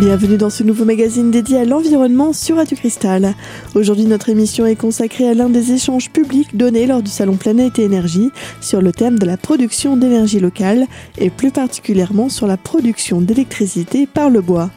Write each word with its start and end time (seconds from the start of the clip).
Bienvenue 0.00 0.38
dans 0.38 0.48
ce 0.48 0.62
nouveau 0.62 0.86
magazine 0.86 1.30
dédié 1.30 1.58
à 1.58 1.66
l'environnement 1.66 2.32
sur 2.32 2.56
Radio 2.56 2.74
Cristal. 2.74 3.34
Aujourd'hui, 3.74 4.06
notre 4.06 4.30
émission 4.30 4.64
est 4.64 4.74
consacrée 4.74 5.28
à 5.28 5.34
l'un 5.34 5.50
des 5.50 5.72
échanges 5.72 6.08
publics 6.08 6.56
donnés 6.56 6.86
lors 6.86 7.02
du 7.02 7.10
Salon 7.10 7.36
Planète 7.36 7.78
et 7.78 7.84
Énergie 7.84 8.30
sur 8.62 8.80
le 8.80 8.92
thème 8.92 9.18
de 9.18 9.26
la 9.26 9.36
production 9.36 9.98
d'énergie 9.98 10.40
locale 10.40 10.86
et 11.18 11.28
plus 11.28 11.50
particulièrement 11.50 12.30
sur 12.30 12.46
la 12.46 12.56
production 12.56 13.20
d'électricité 13.20 14.06
par 14.06 14.30
le 14.30 14.40
bois. 14.40 14.70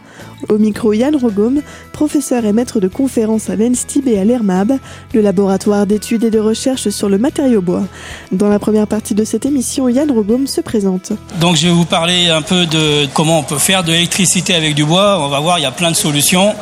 Au 0.50 0.58
micro, 0.58 0.94
Yann 0.94 1.16
Rogom, 1.16 1.62
professeur 1.92 2.46
et 2.46 2.54
maître 2.54 2.80
de 2.80 2.88
conférences 2.88 3.50
à 3.50 3.56
l'ENSTIB 3.56 4.08
et 4.08 4.20
à 4.20 4.26
l'ERMAB, 4.26 4.74
le 5.14 5.22
laboratoire 5.22 5.86
d'études 5.86 6.24
et 6.26 6.32
de 6.32 6.40
recherche 6.40 6.90
sur 6.90 7.10
le 7.10 7.18
matériau 7.18 7.62
bois. 7.62 7.84
Dans 8.32 8.50
la 8.50 8.60
première 8.60 8.88
partie 8.88 9.16
de 9.16 9.24
cette 9.24 9.46
émission, 9.46 9.88
Yann 9.88 10.12
Rogom 10.12 10.48
se 10.48 10.62
présente. 10.62 11.14
Donc 11.40 11.56
je 11.56 11.68
vais 11.68 11.74
vous 11.74 11.86
parler 11.86 12.30
un 12.30 12.42
peu 12.42 12.66
de 12.66 13.08
comment 13.14 13.40
on 13.40 13.44
peut 13.44 13.58
faire 13.58 13.84
de 13.84 13.92
l'électricité 13.92 14.54
avec 14.54 14.76
du 14.76 14.84
bois. 14.84 15.24
On 15.24 15.30
va 15.30 15.40
voir, 15.40 15.60
il 15.60 15.64
y 15.64 15.66
a 15.66 15.72
plein 15.72 15.92
de 15.92 15.96
solutions, 15.96 16.54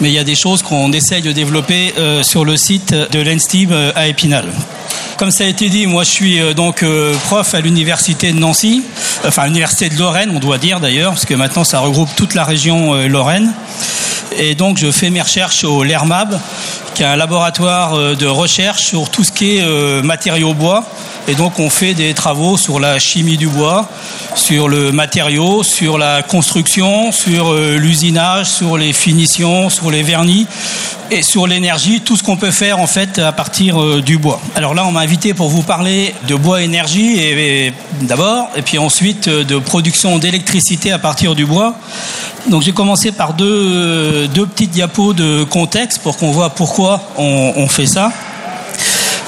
mais 0.00 0.08
il 0.08 0.14
y 0.14 0.18
a 0.18 0.24
des 0.24 0.34
choses 0.34 0.62
qu'on 0.62 0.92
essaye 0.92 1.22
de 1.22 1.32
développer 1.32 1.92
euh, 1.98 2.22
sur 2.22 2.44
le 2.44 2.56
site 2.56 2.94
de 2.94 3.20
l'ENSTIB 3.20 3.72
euh, 3.72 3.92
à 3.94 4.06
Épinal. 4.06 4.46
Comme 5.18 5.30
ça 5.30 5.44
a 5.44 5.46
été 5.46 5.70
dit, 5.70 5.86
moi 5.86 6.04
je 6.04 6.10
suis 6.10 6.40
euh, 6.40 6.52
donc 6.52 6.84
prof 7.24 7.54
à 7.54 7.60
l'université 7.60 8.32
de 8.32 8.38
Nancy, 8.38 8.82
enfin 9.26 9.42
à 9.42 9.46
l'université 9.46 9.88
de 9.88 9.98
Lorraine, 9.98 10.30
on 10.34 10.38
doit 10.38 10.58
dire 10.58 10.78
d'ailleurs, 10.78 11.12
parce 11.12 11.24
que 11.24 11.34
maintenant 11.34 11.64
ça 11.64 11.78
regroupe 11.78 12.10
toute 12.16 12.34
la 12.34 12.44
région 12.44 12.94
Lorraine. 13.08 13.52
Et 14.36 14.54
donc 14.54 14.76
je 14.76 14.90
fais 14.90 15.08
mes 15.08 15.22
recherches 15.22 15.64
au 15.64 15.82
LERMAB, 15.84 16.38
qui 16.96 17.02
est 17.02 17.06
un 17.06 17.16
laboratoire 17.16 18.16
de 18.16 18.26
recherche 18.26 18.84
sur 18.84 19.10
tout 19.10 19.22
ce 19.22 19.30
qui 19.30 19.58
est 19.58 20.02
matériaux 20.02 20.54
bois. 20.54 20.82
Et 21.28 21.34
donc 21.34 21.58
on 21.58 21.68
fait 21.68 21.92
des 21.92 22.14
travaux 22.14 22.56
sur 22.56 22.80
la 22.80 22.98
chimie 22.98 23.36
du 23.36 23.48
bois, 23.48 23.86
sur 24.34 24.68
le 24.68 24.92
matériau, 24.92 25.62
sur 25.62 25.98
la 25.98 26.22
construction, 26.22 27.12
sur 27.12 27.52
l'usinage, 27.52 28.46
sur 28.46 28.78
les 28.78 28.94
finitions, 28.94 29.68
sur 29.68 29.90
les 29.90 30.02
vernis 30.02 30.46
et 31.10 31.22
sur 31.22 31.46
l'énergie, 31.46 32.00
tout 32.00 32.16
ce 32.16 32.22
qu'on 32.22 32.36
peut 32.36 32.50
faire 32.50 32.78
en 32.80 32.86
fait 32.86 33.18
à 33.18 33.32
partir 33.32 34.02
du 34.02 34.18
bois. 34.18 34.40
Alors 34.54 34.74
là, 34.74 34.84
on 34.86 34.92
m'a 34.92 35.00
invité 35.00 35.34
pour 35.34 35.48
vous 35.48 35.62
parler 35.62 36.14
de 36.26 36.34
bois 36.34 36.62
énergie 36.62 37.18
et, 37.18 37.72
d'abord, 38.02 38.48
et 38.56 38.62
puis 38.62 38.78
ensuite 38.78 39.28
de 39.28 39.58
production 39.58 40.18
d'électricité 40.18 40.92
à 40.92 40.98
partir 40.98 41.34
du 41.34 41.44
bois. 41.44 41.74
Donc 42.48 42.62
j'ai 42.62 42.72
commencé 42.72 43.10
par 43.10 43.34
deux, 43.34 44.28
deux 44.28 44.46
petites 44.46 44.70
diapos 44.70 45.12
de 45.12 45.42
contexte 45.42 46.00
pour 46.02 46.16
qu'on 46.16 46.30
voit 46.30 46.50
pourquoi 46.50 46.85
on, 47.16 47.66
fait 47.68 47.86
ça. 47.86 48.12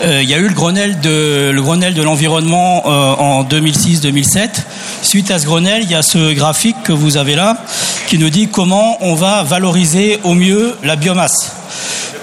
Euh, 0.03 0.23
il 0.23 0.29
y 0.29 0.35
a 0.35 0.39
eu 0.39 0.49
le 0.49 0.55
Grenelle 0.55 1.01
de 1.01 1.51
le 1.53 1.61
Grenelle 1.63 1.95
de 1.95 2.03
l'environnement 2.03 2.85
euh, 2.87 3.15
en 3.15 3.45
2006-2007. 3.45 4.51
Suite 5.03 5.31
à 5.31 5.39
ce 5.39 5.47
Grenelle, 5.47 5.83
il 5.83 5.91
y 5.91 5.95
a 5.95 6.03
ce 6.03 6.33
graphique 6.33 6.77
que 6.85 6.93
vous 6.93 7.17
avez 7.17 7.35
là 7.35 7.57
qui 8.07 8.19
nous 8.19 8.31
dit 8.31 8.49
comment 8.49 8.97
on 9.01 9.15
va 9.15 9.43
valoriser 9.43 10.21
au 10.23 10.35
mieux 10.35 10.77
la 10.85 10.97
biomasse. 10.97 11.58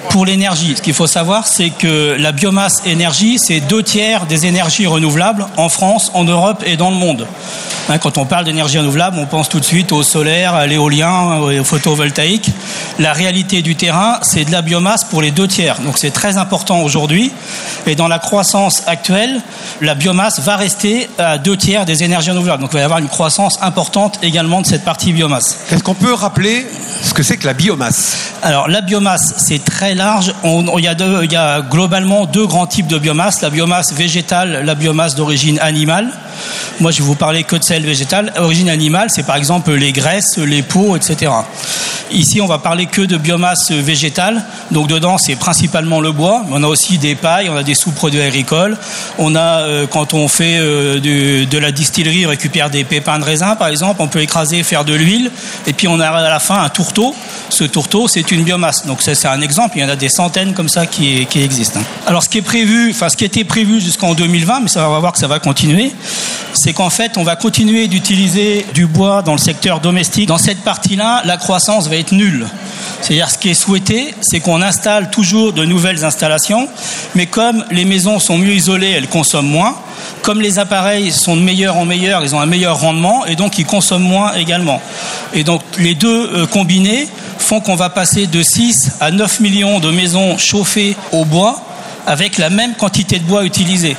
Pour 0.10 0.26
l'énergie, 0.26 0.76
ce 0.78 0.82
qu'il 0.82 0.94
faut 0.94 1.08
savoir, 1.08 1.46
c'est 1.46 1.70
que 1.70 2.16
la 2.18 2.32
biomasse 2.32 2.82
énergie, 2.86 3.38
c'est 3.38 3.60
deux 3.60 3.84
tiers 3.84 4.26
des 4.26 4.46
énergies 4.46 4.88
renouvelables 4.88 5.46
en 5.58 5.70
France, 5.70 6.12
en 6.14 6.24
Europe 6.24 6.64
et 6.66 6.78
dans 6.78 6.90
le 6.90 6.96
monde. 6.96 7.28
Hein, 7.88 8.00
quand 8.00 8.18
on 8.18 8.26
parle 8.26 8.46
d'énergie 8.46 8.80
renouvelable, 8.80 9.18
on 9.20 9.28
pense 9.28 9.48
tout 9.48 9.60
de 9.60 9.66
suite 9.66 9.92
au 9.92 10.02
solaire, 10.02 10.56
à 10.56 10.66
l'éolien, 10.66 11.38
au 11.38 11.64
photovoltaïque. 11.64 12.50
La 12.98 13.14
réalité 13.14 13.62
du 13.62 13.76
terrain, 13.76 14.18
c'est 14.22 14.46
de 14.46 14.52
la 14.52 14.62
biomasse 14.62 15.04
pour 15.04 15.22
les 15.22 15.32
deux 15.32 15.48
tiers. 15.48 15.80
Donc 15.82 15.98
c'est 15.98 16.12
très 16.12 16.38
important 16.38 16.82
aujourd'hui. 16.82 17.32
Et 17.86 17.96
dans 17.96 18.08
la 18.08 18.18
croissance 18.18 18.84
actuelle, 18.88 19.42
la 19.82 19.94
biomasse 19.94 20.40
va 20.40 20.56
rester 20.56 21.10
à 21.20 21.38
deux 21.38 21.58
tiers 21.58 21.86
des 21.86 22.04
énergies 22.04 22.32
renouvelables. 22.32 22.62
Donc 22.64 22.72
il 22.72 22.76
va 22.76 22.82
y 22.82 22.84
avoir 22.84 23.00
une 23.00 23.10
croissance 23.10 23.60
importante 23.62 24.18
également 24.24 24.62
de 24.62 24.66
cette 24.66 24.84
partie 24.84 25.14
biomasse. 25.14 25.58
Est-ce 25.72 25.84
qu'on 25.84 25.94
peut 25.94 26.14
rappeler 26.14 26.66
ce 27.04 27.14
que 27.14 27.22
c'est 27.22 27.38
que 27.38 27.46
la 27.46 27.54
biomasse? 27.54 28.32
Alors 28.42 28.68
la 28.68 28.82
biomasse, 28.82 29.36
c'est 29.38 29.64
très 29.64 29.94
large. 29.96 30.34
il, 30.44 30.84
y 30.84 31.36
a 31.36 31.62
globalement 31.62 32.26
deux 32.26 32.46
grands 32.46 32.68
types 32.68 32.88
de 32.88 32.98
biomasse. 32.98 33.42
La 33.42 33.50
biomasse 33.50 33.94
végétale, 33.94 34.64
la 34.66 34.76
biomasse 34.76 35.16
d'origine 35.16 35.60
animale. 35.60 36.10
Moi, 36.80 36.92
je 36.92 37.00
vais 37.00 37.04
vous 37.04 37.16
parler 37.16 37.44
que 37.44 37.56
de 37.56 37.64
celle 37.64 37.84
végétale. 37.84 38.34
Origine 38.38 38.70
animale, 38.70 39.10
c'est 39.10 39.26
par 39.26 39.36
exemple 39.36 39.72
les 39.74 39.92
graisses, 39.92 40.38
les 40.38 40.62
peaux, 40.62 40.96
etc. 40.96 41.32
Ici, 42.12 42.40
on 42.40 42.46
va 42.46 42.60
parler 42.60 42.86
que 42.86 43.02
de 43.02 43.18
biomasse 43.18 43.72
végétale. 43.72 44.44
Donc 44.72 44.88
dedans, 44.88 45.18
c'est 45.18 45.36
principalement 45.36 46.02
le 46.02 46.12
bois. 46.12 46.46
On 46.52 46.64
a 46.64 46.68
aussi 46.68 46.98
des 46.98 47.16
pailles, 47.16 47.50
on 47.50 47.56
a 47.56 47.64
des 47.64 47.74
sous-produits 47.74 48.22
agricoles. 48.22 48.78
On 49.18 49.36
a, 49.36 49.62
euh, 49.62 49.88
quand 49.88 50.14
on 50.14 50.28
fait 50.28 50.58
euh, 50.58 51.00
de, 51.00 51.58
la 51.58 51.72
distillerie, 51.72 52.26
on 52.26 52.30
récupère 52.30 52.70
des 52.70 52.84
pépins 52.84 53.18
de 53.20 53.24
raisin, 53.24 53.56
par 53.56 53.70
exemple. 53.70 54.02
On 54.02 54.08
peut 54.08 54.22
écraser, 54.22 54.62
faire 54.64 54.86
de 54.86 54.94
l'huile. 54.94 55.32
Et 55.68 55.74
puis 55.74 55.88
on 55.88 56.00
a 56.00 56.08
à 56.08 56.30
la 56.30 56.40
fin 56.40 56.62
un 56.62 56.70
tourteau. 56.70 57.16
Ce 57.50 57.64
tourteau, 57.64 58.08
c'est 58.08 58.32
une 58.32 58.44
biomasse. 58.44 58.86
Donc 58.86 59.02
c'est 59.02 59.26
un 59.26 59.42
exemple. 59.42 59.78
Il 59.78 59.82
y 59.82 59.86
en 59.86 59.90
a 59.90 59.96
des 59.96 60.10
centaines 60.10 60.54
comme 60.54 60.70
ça 60.70 60.86
qui, 60.86 61.28
existent. 61.36 61.80
Alors 62.08 62.24
ce 62.24 62.30
qui 62.30 62.38
est 62.38 62.44
prévu, 62.44 62.92
enfin 62.92 63.10
ce 63.10 63.18
qui 63.18 63.26
était 63.26 63.44
prévu 63.44 63.82
jusqu'en 63.82 64.14
2020, 64.14 64.62
mais 64.62 64.68
ça 64.68 64.88
on 64.88 64.94
va 64.94 65.00
voir 65.00 65.12
que 65.12 65.20
ça 65.20 65.28
va 65.28 65.40
continuer 65.40 65.92
c'est 66.56 66.74
qu'en 66.74 66.90
fait, 66.90 67.18
on 67.18 67.24
va 67.24 67.36
continuer 67.36 67.88
d'utiliser 67.88 68.66
du 68.74 68.88
bois 68.88 69.22
dans 69.22 69.34
le 69.34 69.38
secteur 69.38 69.80
domestique. 69.80 70.28
Dans 70.28 70.38
cette 70.38 70.62
partie-là, 70.64 71.22
la 71.26 71.38
croissance 71.38 71.88
va 71.88 71.95
être 71.96 72.12
nulle. 72.12 72.48
C'est-à-dire, 73.02 73.30
ce 73.30 73.38
qui 73.38 73.50
est 73.50 73.54
souhaité, 73.54 74.16
c'est 74.22 74.40
qu'on 74.40 74.62
installe 74.62 75.10
toujours 75.10 75.54
de 75.54 75.64
nouvelles 75.64 76.04
installations, 76.04 76.68
mais 77.14 77.28
comme 77.28 77.64
les 77.70 77.86
maisons 77.86 78.20
sont 78.20 78.38
mieux 78.38 78.54
isolées, 78.54 78.90
elles 78.90 79.08
consomment 79.08 79.50
moins. 79.50 79.76
Comme 80.22 80.42
les 80.42 80.58
appareils 80.58 81.12
sont 81.12 81.36
de 81.36 81.42
meilleur 81.42 81.78
en 81.78 81.86
meilleur, 81.86 82.24
ils 82.24 82.34
ont 82.34 82.40
un 82.40 82.48
meilleur 82.48 82.80
rendement 82.80 83.26
et 83.26 83.36
donc 83.36 83.60
ils 83.60 83.66
consomment 83.66 84.08
moins 84.08 84.34
également. 84.34 84.82
Et 85.34 85.44
donc, 85.44 85.62
les 85.78 85.94
deux 85.94 86.30
euh, 86.34 86.46
combinés 86.48 87.08
font 87.38 87.60
qu'on 87.60 87.76
va 87.76 87.90
passer 87.90 88.26
de 88.26 88.42
6 88.42 88.94
à 89.00 89.12
9 89.12 89.40
millions 89.40 89.80
de 89.80 89.92
maisons 89.92 90.38
chauffées 90.38 90.96
au 91.12 91.26
bois 91.26 91.62
avec 92.08 92.38
la 92.38 92.50
même 92.50 92.74
quantité 92.76 93.20
de 93.20 93.24
bois 93.26 93.46
utilisé. 93.46 93.96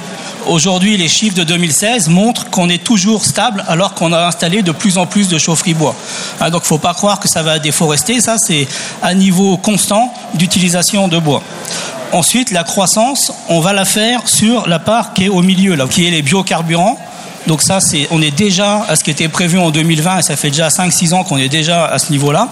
Aujourd'hui, 0.47 0.97
les 0.97 1.09
chiffres 1.09 1.37
de 1.37 1.43
2016 1.43 2.09
montrent 2.09 2.49
qu'on 2.51 2.69
est 2.69 2.83
toujours 2.83 3.25
stable 3.25 3.65
alors 3.67 3.95
qu'on 3.95 4.13
a 4.13 4.27
installé 4.27 4.63
de 4.63 4.71
plus 4.71 4.97
en 4.97 5.05
plus 5.05 5.29
de 5.29 5.39
chaufferies 5.39 5.75
bois. 5.75 5.97
Hein, 6.41 6.51
donc 6.51 6.63
il 6.63 6.67
ne 6.67 6.69
faut 6.69 6.79
pas 6.79 6.95
croire 6.95 7.19
que 7.19 7.27
ça 7.27 7.43
va 7.43 7.59
déforester, 7.59 8.21
ça 8.21 8.39
c'est 8.39 8.69
à 9.03 9.13
niveau 9.15 9.57
constant 9.57 10.15
d'utilisation 10.35 11.09
de 11.09 11.19
bois. 11.19 11.43
Ensuite, 12.13 12.53
la 12.53 12.63
croissance, 12.63 13.33
on 13.49 13.59
va 13.59 13.73
la 13.73 13.85
faire 13.85 14.29
sur 14.29 14.69
la 14.69 14.79
part 14.79 15.15
qui 15.15 15.25
est 15.25 15.29
au 15.29 15.43
milieu, 15.43 15.77
qui 15.89 16.07
est 16.07 16.11
les 16.11 16.23
biocarburants. 16.23 16.97
Donc 17.47 17.63
ça, 17.63 17.81
c'est, 17.81 18.09
on 18.11 18.21
est 18.21 18.31
déjà 18.31 18.85
à 18.89 18.97
ce 18.97 19.05
qui 19.05 19.11
était 19.11 19.29
prévu 19.29 19.59
en 19.59 19.71
2020 19.71 20.19
et 20.19 20.23
ça 20.23 20.37
fait 20.37 20.51
déjà 20.51 20.69
5-6 20.69 21.15
ans 21.15 21.25
qu'on 21.25 21.37
est 21.37 21.49
déjà 21.49 21.87
à 21.87 21.99
ce 21.99 22.11
niveau-là. 22.11 22.49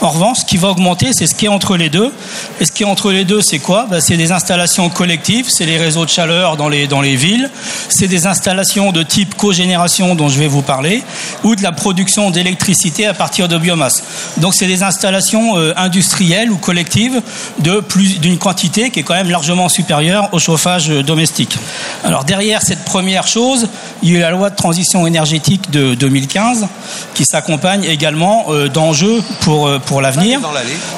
En 0.00 0.10
revanche, 0.10 0.40
ce 0.40 0.44
qui 0.44 0.58
va 0.58 0.68
augmenter, 0.68 1.12
c'est 1.12 1.26
ce 1.26 1.34
qui 1.34 1.46
est 1.46 1.48
entre 1.48 1.76
les 1.76 1.88
deux. 1.88 2.12
Et 2.60 2.66
ce 2.66 2.72
qui 2.72 2.82
est 2.82 2.86
entre 2.86 3.10
les 3.10 3.24
deux, 3.24 3.40
c'est 3.40 3.58
quoi? 3.58 3.86
Ben, 3.90 4.00
C'est 4.00 4.16
des 4.16 4.32
installations 4.32 4.90
collectives, 4.90 5.46
c'est 5.48 5.64
les 5.64 5.78
réseaux 5.78 6.04
de 6.04 6.10
chaleur 6.10 6.56
dans 6.56 6.68
les, 6.68 6.86
dans 6.86 7.00
les 7.00 7.16
villes, 7.16 7.50
c'est 7.88 8.06
des 8.06 8.26
installations 8.26 8.92
de 8.92 9.02
type 9.02 9.34
cogénération 9.34 10.14
dont 10.14 10.28
je 10.28 10.38
vais 10.38 10.48
vous 10.48 10.62
parler, 10.62 11.02
ou 11.42 11.56
de 11.56 11.62
la 11.62 11.72
production 11.72 12.30
d'électricité 12.30 13.06
à 13.06 13.14
partir 13.14 13.48
de 13.48 13.56
biomasse. 13.56 14.02
Donc 14.38 14.54
c'est 14.54 14.66
des 14.66 14.82
installations 14.82 15.56
euh, 15.56 15.72
industrielles 15.76 16.50
ou 16.50 16.56
collectives 16.56 17.22
de 17.60 17.80
plus 17.80 18.20
d'une 18.20 18.38
quantité 18.38 18.90
qui 18.90 19.00
est 19.00 19.02
quand 19.02 19.14
même 19.14 19.30
largement 19.30 19.68
supérieure 19.68 20.28
au 20.32 20.38
chauffage 20.38 20.88
domestique. 20.88 21.56
Alors 22.04 22.24
derrière 22.24 22.62
cette 22.62 22.84
première 22.84 23.26
chose, 23.26 23.68
il 24.02 24.12
y 24.12 24.16
a 24.16 24.20
la 24.20 24.33
loi 24.34 24.50
de 24.50 24.56
transition 24.56 25.06
énergétique 25.06 25.70
de 25.70 25.94
2015 25.94 26.66
qui 27.14 27.24
s'accompagne 27.24 27.84
également 27.84 28.46
euh, 28.48 28.68
d'enjeux 28.68 29.22
pour, 29.40 29.68
euh, 29.68 29.78
pour 29.78 30.00
l'avenir. 30.00 30.40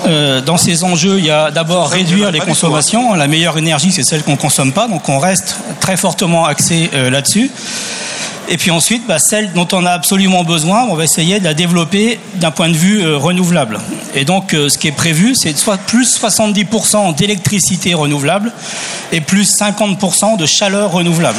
Euh, 0.07 0.41
dans 0.41 0.57
ces 0.57 0.85
enjeux, 0.85 1.19
il 1.19 1.25
y 1.25 1.31
a 1.31 1.51
d'abord 1.51 1.89
réduire 1.89 2.31
les 2.31 2.41
consommations. 2.41 3.15
La 3.15 3.29
meilleure 3.29 3.59
énergie, 3.59 3.93
c'est 3.93 4.03
celle 4.03 4.23
qu'on 4.23 4.33
ne 4.33 4.37
consomme 4.37 4.73
pas, 4.73 4.89
donc 4.89 5.09
on 5.09 5.19
reste 5.19 5.57
très 5.81 5.97
fortement 5.97 6.45
axé 6.45 6.91
là-dessus. 6.93 7.51
Et 8.49 8.57
puis 8.59 8.71
ensuite, 8.71 9.07
bah, 9.07 9.19
celle 9.19 9.53
dont 9.53 9.67
on 9.73 9.85
a 9.85 9.91
absolument 9.91 10.45
besoin, 10.45 10.85
on 10.85 10.95
va 10.95 11.03
essayer 11.03 11.41
de 11.41 11.45
la 11.45 11.55
développer 11.55 12.21
d'un 12.35 12.53
point 12.53 12.69
de 12.69 12.77
vue 12.77 13.03
euh, 13.03 13.17
renouvelable. 13.17 13.79
Et 14.15 14.25
donc, 14.25 14.55
euh, 14.55 14.69
ce 14.69 14.79
qui 14.79 14.87
est 14.87 14.93
prévu, 14.93 15.35
c'est 15.35 15.57
soit 15.57 15.79
plus 15.79 16.19
70% 16.21 17.17
d'électricité 17.17 17.95
renouvelable 17.95 18.53
et 19.11 19.21
plus 19.21 19.53
50% 19.57 20.37
de 20.37 20.47
chaleur 20.47 20.93
renouvelable. 20.93 21.39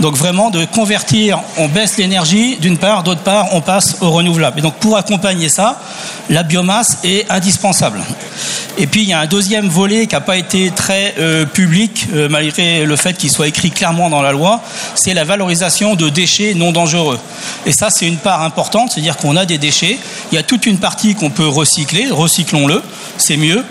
Donc 0.00 0.16
vraiment 0.16 0.50
de 0.50 0.64
convertir, 0.64 1.40
on 1.58 1.68
baisse 1.68 1.96
l'énergie 1.96 2.56
d'une 2.56 2.78
part, 2.78 3.02
d'autre 3.02 3.22
part, 3.22 3.48
on 3.52 3.60
passe 3.60 3.98
au 4.00 4.10
renouvelable. 4.10 4.58
Et 4.58 4.62
donc 4.62 4.74
pour 4.74 4.96
accompagner 4.96 5.48
ça, 5.48 5.80
la 6.28 6.42
biomasse 6.42 6.98
est 7.04 7.30
indispensable. 7.30 8.00
Et 8.78 8.86
puis 8.86 9.02
il 9.02 9.08
y 9.08 9.14
a 9.14 9.20
un 9.20 9.26
deuxième 9.26 9.68
volet 9.68 10.06
qui 10.06 10.14
n'a 10.14 10.20
pas 10.20 10.36
été 10.36 10.70
très 10.70 11.14
euh, 11.18 11.46
public, 11.46 12.08
malgré 12.28 12.84
le 12.84 12.96
fait 12.96 13.14
qu'il 13.14 13.30
soit 13.30 13.48
écrit 13.48 13.70
clairement 13.70 14.10
dans 14.10 14.20
la 14.20 14.32
loi, 14.32 14.62
c'est 14.94 15.14
la 15.14 15.24
valorisation 15.24 15.94
de 15.94 16.10
déchets 16.10 16.45
non 16.54 16.72
dangereux. 16.72 17.18
Et 17.64 17.72
ça, 17.72 17.90
c'est 17.90 18.06
une 18.06 18.18
part 18.18 18.42
importante, 18.42 18.92
c'est-à-dire 18.92 19.16
qu'on 19.16 19.36
a 19.36 19.44
des 19.44 19.58
déchets, 19.58 19.98
il 20.32 20.34
y 20.34 20.38
a 20.38 20.42
toute 20.42 20.66
une 20.66 20.78
partie 20.78 21.14
qu'on 21.14 21.30
peut 21.30 21.48
recycler, 21.48 22.08
recyclons-le, 22.10 22.82
c'est 23.16 23.36
mieux. 23.36 23.64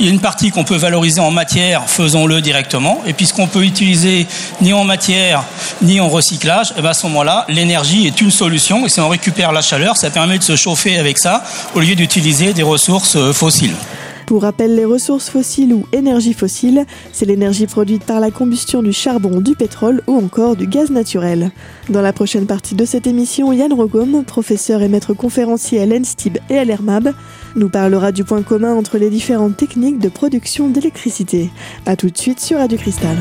Il 0.00 0.06
y 0.06 0.08
a 0.08 0.12
une 0.12 0.20
partie 0.20 0.50
qu'on 0.50 0.64
peut 0.64 0.76
valoriser 0.76 1.20
en 1.20 1.30
matière, 1.30 1.84
faisons-le 1.86 2.40
directement. 2.40 3.02
Et 3.06 3.12
puis 3.12 3.26
ce 3.26 3.34
qu'on 3.34 3.46
peut 3.46 3.62
utiliser 3.62 4.26
ni 4.60 4.72
en 4.72 4.84
matière 4.84 5.44
ni 5.82 6.00
en 6.00 6.08
recyclage, 6.08 6.70
et 6.70 6.74
eh 6.78 6.80
bien 6.80 6.90
à 6.90 6.94
ce 6.94 7.06
moment-là, 7.06 7.44
l'énergie 7.48 8.06
est 8.06 8.20
une 8.20 8.30
solution. 8.30 8.86
Et 8.86 8.88
si 8.88 9.00
on 9.00 9.08
récupère 9.08 9.52
la 9.52 9.62
chaleur, 9.62 9.96
ça 9.96 10.10
permet 10.10 10.38
de 10.38 10.42
se 10.42 10.56
chauffer 10.56 10.98
avec 10.98 11.18
ça 11.18 11.44
au 11.74 11.80
lieu 11.80 11.94
d'utiliser 11.94 12.52
des 12.52 12.62
ressources 12.62 13.16
euh, 13.16 13.32
fossiles. 13.32 13.76
Pour 14.26 14.42
rappel, 14.42 14.74
les 14.74 14.84
ressources 14.84 15.28
fossiles 15.28 15.74
ou 15.74 15.84
énergie 15.92 16.32
fossile, 16.32 16.86
c'est 17.12 17.26
l'énergie 17.26 17.66
produite 17.66 18.04
par 18.04 18.20
la 18.20 18.30
combustion 18.30 18.82
du 18.82 18.92
charbon, 18.92 19.40
du 19.40 19.54
pétrole 19.54 20.02
ou 20.06 20.16
encore 20.16 20.56
du 20.56 20.66
gaz 20.66 20.90
naturel. 20.90 21.50
Dans 21.88 22.02
la 22.02 22.12
prochaine 22.12 22.46
partie 22.46 22.74
de 22.74 22.84
cette 22.84 23.06
émission, 23.06 23.52
Yann 23.52 23.72
Rogom, 23.72 24.24
professeur 24.24 24.82
et 24.82 24.88
maître 24.88 25.14
conférencier 25.14 25.80
à 25.80 25.86
l'ENSTIB 25.86 26.38
et 26.50 26.58
à 26.58 26.64
l'ERMAB, 26.64 27.14
nous 27.56 27.68
parlera 27.68 28.12
du 28.12 28.24
point 28.24 28.42
commun 28.42 28.74
entre 28.74 28.98
les 28.98 29.10
différentes 29.10 29.56
techniques 29.56 29.98
de 29.98 30.08
production 30.08 30.68
d'électricité. 30.68 31.50
A 31.86 31.96
tout 31.96 32.10
de 32.10 32.18
suite 32.18 32.40
sur 32.40 32.58
Radio 32.58 32.78
Cristal. 32.78 33.16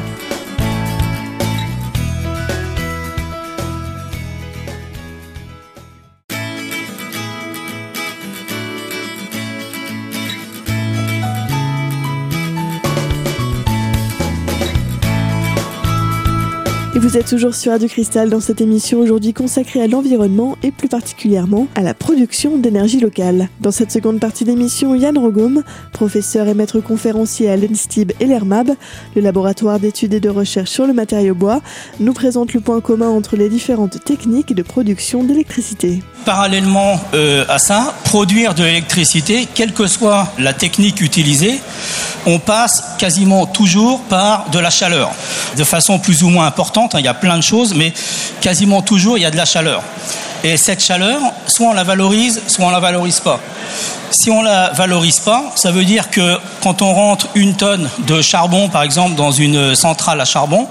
Vous 17.11 17.17
êtes 17.17 17.27
toujours 17.27 17.55
sur 17.55 17.73
Radio 17.73 17.89
Cristal 17.89 18.29
dans 18.29 18.39
cette 18.39 18.61
émission 18.61 18.99
aujourd'hui 18.99 19.33
consacrée 19.33 19.81
à 19.81 19.87
l'environnement 19.87 20.55
et 20.63 20.71
plus 20.71 20.87
particulièrement 20.87 21.67
à 21.75 21.81
la 21.81 21.93
production 21.93 22.57
d'énergie 22.57 23.01
locale. 23.01 23.49
Dans 23.59 23.71
cette 23.71 23.91
seconde 23.91 24.21
partie 24.21 24.45
d'émission, 24.45 24.95
Yann 24.95 25.17
Rogom, 25.17 25.61
professeur 25.91 26.47
et 26.47 26.53
maître 26.53 26.79
conférencier 26.79 27.49
à 27.49 27.57
l'ENSTIB 27.57 28.13
et 28.21 28.25
l'ERMAB, 28.25 28.69
le 29.13 29.21
laboratoire 29.21 29.77
d'études 29.77 30.13
et 30.13 30.21
de 30.21 30.29
recherche 30.29 30.69
sur 30.69 30.87
le 30.87 30.93
matériau 30.93 31.35
bois, 31.35 31.59
nous 31.99 32.13
présente 32.13 32.53
le 32.53 32.61
point 32.61 32.79
commun 32.79 33.09
entre 33.09 33.35
les 33.35 33.49
différentes 33.49 34.01
techniques 34.05 34.55
de 34.55 34.63
production 34.63 35.25
d'électricité. 35.25 36.01
Parallèlement 36.23 36.97
euh, 37.13 37.43
à 37.49 37.59
ça, 37.59 37.93
produire 38.05 38.53
de 38.55 38.63
l'électricité, 38.63 39.49
quelle 39.53 39.73
que 39.73 39.85
soit 39.85 40.31
la 40.39 40.53
technique 40.53 41.01
utilisée, 41.01 41.59
on 42.25 42.39
passe 42.39 42.83
quasiment 42.97 43.47
toujours 43.47 43.99
par 44.03 44.49
de 44.51 44.59
la 44.59 44.69
chaleur, 44.69 45.11
de 45.57 45.63
façon 45.65 45.99
plus 45.99 46.23
ou 46.23 46.29
moins 46.29 46.45
importante. 46.45 46.95
Hein, 46.95 47.00
il 47.01 47.05
y 47.05 47.09
a 47.09 47.13
plein 47.13 47.37
de 47.37 47.43
choses, 47.43 47.73
mais 47.73 47.93
quasiment 48.39 48.81
toujours 48.81 49.17
il 49.17 49.21
y 49.21 49.25
a 49.25 49.31
de 49.31 49.37
la 49.37 49.45
chaleur. 49.45 49.83
Et 50.43 50.57
cette 50.57 50.83
chaleur, 50.83 51.19
soit 51.45 51.67
on 51.67 51.73
la 51.73 51.83
valorise, 51.83 52.41
soit 52.47 52.65
on 52.65 52.71
la 52.71 52.79
valorise 52.79 53.19
pas. 53.19 53.39
Si 54.09 54.29
on 54.31 54.41
la 54.41 54.71
valorise 54.71 55.19
pas, 55.19 55.51
ça 55.55 55.71
veut 55.71 55.85
dire 55.85 56.09
que 56.09 56.37
quand 56.63 56.81
on 56.81 56.93
rentre 56.93 57.27
une 57.35 57.55
tonne 57.55 57.89
de 57.99 58.21
charbon, 58.21 58.67
par 58.67 58.83
exemple, 58.83 59.15
dans 59.15 59.31
une 59.31 59.75
centrale 59.75 60.19
à 60.19 60.25
charbon, 60.25 60.67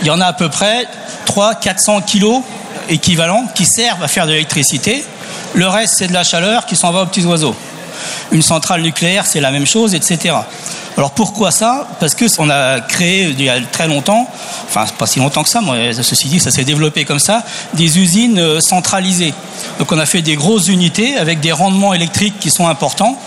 il 0.00 0.08
y 0.08 0.10
en 0.10 0.20
a 0.20 0.26
à 0.26 0.32
peu 0.32 0.48
près 0.48 0.86
300-400 1.26 2.04
kilos 2.04 2.42
équivalents 2.88 3.46
qui 3.54 3.64
servent 3.64 4.02
à 4.02 4.08
faire 4.08 4.26
de 4.26 4.32
l'électricité. 4.32 5.04
Le 5.54 5.68
reste, 5.68 5.94
c'est 5.96 6.08
de 6.08 6.12
la 6.12 6.24
chaleur 6.24 6.66
qui 6.66 6.76
s'en 6.76 6.90
va 6.90 7.02
aux 7.02 7.06
petits 7.06 7.24
oiseaux. 7.24 7.54
Une 8.32 8.42
centrale 8.42 8.82
nucléaire, 8.82 9.26
c'est 9.26 9.40
la 9.40 9.50
même 9.50 9.66
chose, 9.66 9.94
etc. 9.94 10.34
Alors 10.96 11.10
pourquoi 11.10 11.50
ça? 11.50 11.88
Parce 11.98 12.14
que 12.14 12.24
on 12.38 12.48
a 12.50 12.80
créé 12.80 13.24
il 13.24 13.42
y 13.42 13.48
a 13.48 13.60
très 13.60 13.88
longtemps, 13.88 14.28
enfin 14.68 14.86
pas 14.96 15.06
si 15.06 15.18
longtemps 15.18 15.42
que 15.42 15.48
ça, 15.48 15.60
mais 15.60 15.92
ceci 15.92 16.28
dit, 16.28 16.38
ça 16.38 16.52
s'est 16.52 16.64
développé 16.64 17.04
comme 17.04 17.18
ça, 17.18 17.42
des 17.72 17.98
usines 17.98 18.38
euh, 18.38 18.60
centralisées. 18.60 19.34
Donc 19.80 19.90
on 19.90 19.98
a 19.98 20.06
fait 20.06 20.22
des 20.22 20.36
grosses 20.36 20.68
unités 20.68 21.16
avec 21.16 21.40
des 21.40 21.50
rendements 21.50 21.94
électriques 21.94 22.38
qui 22.38 22.50
sont 22.50 22.68
importants, 22.68 23.18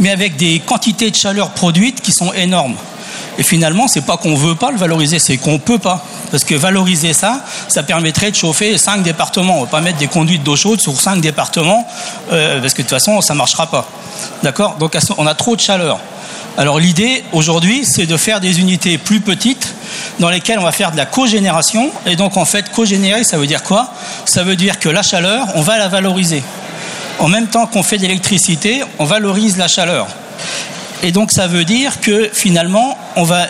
mais 0.00 0.10
avec 0.10 0.36
des 0.36 0.60
quantités 0.60 1.10
de 1.10 1.16
chaleur 1.16 1.50
produites 1.50 2.02
qui 2.02 2.12
sont 2.12 2.32
énormes. 2.34 2.76
Et 3.38 3.42
finalement, 3.42 3.88
c'est 3.88 4.02
pas 4.02 4.16
qu'on 4.16 4.36
veut 4.36 4.54
pas 4.54 4.70
le 4.70 4.76
valoriser, 4.76 5.18
c'est 5.18 5.38
qu'on 5.38 5.58
peut 5.58 5.78
pas. 5.78 6.04
Parce 6.30 6.44
que 6.44 6.54
valoriser 6.54 7.12
ça, 7.12 7.44
ça 7.68 7.82
permettrait 7.82 8.30
de 8.30 8.36
chauffer 8.36 8.78
cinq 8.78 9.02
départements. 9.02 9.58
On 9.58 9.64
va 9.64 9.70
pas 9.70 9.80
mettre 9.80 9.98
des 9.98 10.06
conduites 10.06 10.42
d'eau 10.42 10.56
chaude 10.56 10.80
sur 10.80 11.00
cinq 11.00 11.20
départements, 11.20 11.86
euh, 12.32 12.60
parce 12.60 12.74
que 12.74 12.82
de 12.82 12.86
toute 12.86 12.90
façon, 12.90 13.20
ça 13.22 13.34
marchera 13.34 13.66
pas. 13.66 13.88
D'accord? 14.42 14.76
Donc 14.76 14.96
on 15.16 15.26
a 15.26 15.34
trop 15.34 15.56
de 15.56 15.60
chaleur. 15.60 15.98
Alors 16.56 16.78
l'idée 16.78 17.24
aujourd'hui, 17.32 17.84
c'est 17.84 18.06
de 18.06 18.16
faire 18.16 18.40
des 18.40 18.60
unités 18.60 18.96
plus 18.96 19.20
petites 19.20 19.74
dans 20.20 20.30
lesquelles 20.30 20.60
on 20.60 20.64
va 20.64 20.70
faire 20.70 20.92
de 20.92 20.96
la 20.96 21.06
cogénération. 21.06 21.90
Et 22.06 22.14
donc 22.14 22.36
en 22.36 22.44
fait, 22.44 22.70
cogénérer, 22.70 23.24
ça 23.24 23.38
veut 23.38 23.46
dire 23.46 23.64
quoi? 23.64 23.92
Ça 24.24 24.44
veut 24.44 24.54
dire 24.54 24.78
que 24.78 24.88
la 24.88 25.02
chaleur, 25.02 25.48
on 25.56 25.62
va 25.62 25.78
la 25.78 25.88
valoriser. 25.88 26.44
En 27.18 27.28
même 27.28 27.48
temps 27.48 27.66
qu'on 27.66 27.82
fait 27.82 27.96
de 27.96 28.02
l'électricité, 28.02 28.84
on 29.00 29.04
valorise 29.04 29.56
la 29.56 29.66
chaleur. 29.66 30.06
Et 31.02 31.10
donc 31.10 31.32
ça 31.32 31.48
veut 31.48 31.64
dire 31.64 32.00
que 32.00 32.30
finalement, 32.32 32.96
on 33.16 33.24
va 33.24 33.46